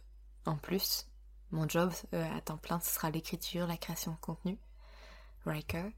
En 0.44 0.56
plus, 0.56 1.06
mon 1.50 1.68
job 1.68 1.92
euh, 2.14 2.36
à 2.36 2.40
temps 2.40 2.58
plein, 2.58 2.80
ce 2.80 2.92
sera 2.92 3.10
l'écriture, 3.10 3.66
la 3.66 3.76
création 3.76 4.12
de 4.12 4.16
contenu. 4.18 4.58
Riker. 5.46 5.90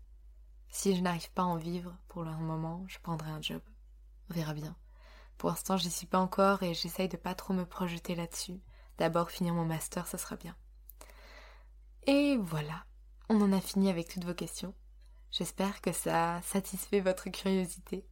Si 0.69 0.95
je 0.95 1.03
n'arrive 1.03 1.31
pas 1.33 1.43
à 1.43 1.47
en 1.47 1.57
vivre 1.57 1.97
pour 2.09 2.25
le 2.25 2.31
moment, 2.37 2.85
je 2.89 2.99
prendrai 3.01 3.31
un 3.31 3.43
job. 3.43 3.61
On 4.31 4.35
verra 4.35 4.55
bien. 4.55 4.77
Pour 5.39 5.51
l'instant, 5.51 5.77
j'y 5.77 5.91
suis 5.91 6.07
pas 6.07 6.19
encore 6.19 6.63
et 6.63 6.75
j'essaye 6.75 7.09
de 7.09 7.17
pas 7.17 7.35
trop 7.35 7.55
me 7.55 7.65
projeter 7.65 8.15
là-dessus. 8.15 8.61
D'abord 8.99 9.31
finir 9.31 9.55
mon 9.55 9.65
master, 9.65 10.07
ça 10.07 10.19
sera 10.19 10.37
bien. 10.37 10.57
Et 12.07 12.37
voilà, 12.37 12.85
on 13.29 13.41
en 13.41 13.53
a 13.53 13.61
fini 13.61 13.89
avec 13.89 14.09
toutes 14.09 14.25
vos 14.25 14.35
questions. 14.35 14.75
J'espère 15.31 15.81
que 15.81 15.93
ça 15.93 16.41
satisfait 16.43 17.01
votre 17.01 17.31
curiosité. 17.31 18.05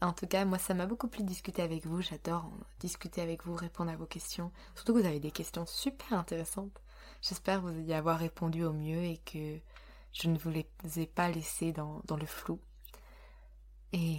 En 0.00 0.12
tout 0.12 0.26
cas, 0.28 0.44
moi, 0.44 0.58
ça 0.58 0.74
m'a 0.74 0.86
beaucoup 0.86 1.08
plu 1.08 1.22
de 1.22 1.28
discuter 1.28 1.62
avec 1.62 1.84
vous. 1.84 2.00
J'adore 2.00 2.50
discuter 2.78 3.20
avec 3.20 3.44
vous, 3.44 3.54
répondre 3.56 3.90
à 3.90 3.96
vos 3.96 4.06
questions. 4.06 4.52
Surtout 4.76 4.94
que 4.94 5.00
vous 5.00 5.06
avez 5.06 5.18
des 5.18 5.32
questions 5.32 5.66
super 5.66 6.12
intéressantes. 6.12 6.80
J'espère 7.20 7.60
vous 7.60 7.80
y 7.80 7.92
avoir 7.92 8.18
répondu 8.18 8.64
au 8.64 8.72
mieux 8.72 9.02
et 9.02 9.18
que 9.18 9.58
je 10.12 10.28
ne 10.28 10.38
vous 10.38 10.50
les 10.50 10.68
ai 11.00 11.06
pas 11.06 11.28
laissés 11.28 11.72
dans, 11.72 12.00
dans 12.04 12.16
le 12.16 12.26
flou. 12.26 12.60
Et 13.92 14.18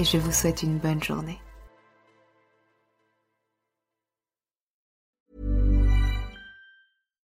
et 0.00 0.04
je 0.04 0.16
vous 0.16 0.32
souhaite 0.32 0.62
une 0.62 0.78
bonne 0.78 1.02
journée. 1.02 1.38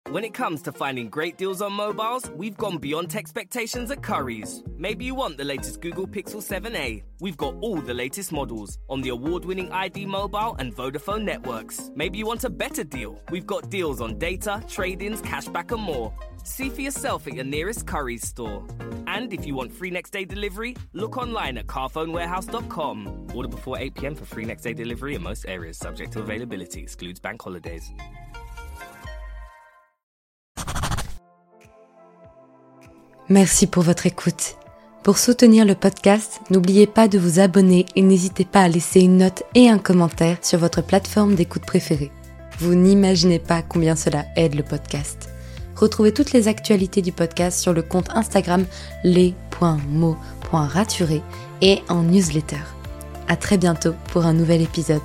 When 0.09 0.23
it 0.23 0.33
comes 0.33 0.61
to 0.61 0.71
finding 0.71 1.09
great 1.09 1.37
deals 1.37 1.61
on 1.61 1.73
mobiles, 1.73 2.29
we've 2.37 2.55
gone 2.55 2.77
beyond 2.77 3.15
expectations 3.15 3.89
at 3.89 4.03
Curry's. 4.03 4.63
Maybe 4.77 5.05
you 5.05 5.15
want 5.15 5.37
the 5.37 5.43
latest 5.43 5.81
Google 5.81 6.07
Pixel 6.07 6.39
7a. 6.39 7.03
We've 7.19 7.35
got 7.35 7.55
all 7.61 7.81
the 7.81 7.95
latest 7.95 8.31
models 8.31 8.77
on 8.89 9.01
the 9.01 9.09
award 9.09 9.43
winning 9.43 9.71
ID 9.71 10.05
Mobile 10.05 10.55
and 10.59 10.71
Vodafone 10.73 11.23
networks. 11.23 11.89
Maybe 11.95 12.19
you 12.19 12.27
want 12.27 12.43
a 12.43 12.49
better 12.49 12.83
deal. 12.83 13.19
We've 13.31 13.47
got 13.47 13.71
deals 13.71 14.01
on 14.01 14.19
data, 14.19 14.63
trade 14.69 15.01
ins, 15.01 15.21
cashback, 15.23 15.71
and 15.71 15.81
more. 15.81 16.13
See 16.43 16.69
for 16.69 16.81
yourself 16.81 17.27
at 17.27 17.33
your 17.33 17.45
nearest 17.45 17.87
Curry's 17.87 18.27
store. 18.27 18.63
And 19.07 19.33
if 19.33 19.45
you 19.45 19.55
want 19.55 19.71
free 19.71 19.89
next 19.89 20.11
day 20.11 20.25
delivery, 20.25 20.75
look 20.93 21.17
online 21.17 21.57
at 21.57 21.67
carphonewarehouse.com. 21.67 23.27
Order 23.33 23.49
before 23.49 23.77
8 23.77 23.95
pm 23.95 24.15
for 24.15 24.25
free 24.25 24.45
next 24.45 24.63
day 24.63 24.73
delivery 24.73 25.15
in 25.15 25.23
most 25.23 25.45
areas, 25.47 25.77
subject 25.77 26.13
to 26.13 26.19
availability, 26.19 26.81
excludes 26.81 27.19
bank 27.19 27.41
holidays. 27.41 27.91
Merci 33.29 33.67
pour 33.67 33.83
votre 33.83 34.05
écoute. 34.05 34.57
Pour 35.01 35.17
soutenir 35.17 35.65
le 35.65 35.75
podcast, 35.75 36.41
n'oubliez 36.49 36.87
pas 36.87 37.07
de 37.07 37.17
vous 37.17 37.39
abonner 37.39 37.85
et 37.95 38.01
n'hésitez 38.01 38.45
pas 38.45 38.61
à 38.61 38.67
laisser 38.67 39.01
une 39.01 39.17
note 39.17 39.43
et 39.55 39.69
un 39.69 39.79
commentaire 39.79 40.37
sur 40.41 40.59
votre 40.59 40.81
plateforme 40.81 41.35
d'écoute 41.35 41.65
préférée. 41.65 42.11
Vous 42.59 42.75
n'imaginez 42.75 43.39
pas 43.39 43.61
combien 43.61 43.95
cela 43.95 44.25
aide 44.35 44.55
le 44.55 44.63
podcast. 44.63 45.32
Retrouvez 45.75 46.13
toutes 46.13 46.33
les 46.33 46.47
actualités 46.47 47.01
du 47.01 47.11
podcast 47.11 47.59
sur 47.59 47.73
le 47.73 47.81
compte 47.81 48.15
Instagram 48.15 48.65
les.mots.raturés 49.03 51.23
et 51.61 51.81
en 51.89 52.03
newsletter. 52.03 52.61
À 53.27 53.35
très 53.35 53.57
bientôt 53.57 53.95
pour 54.11 54.25
un 54.25 54.33
nouvel 54.33 54.61
épisode. 54.61 55.01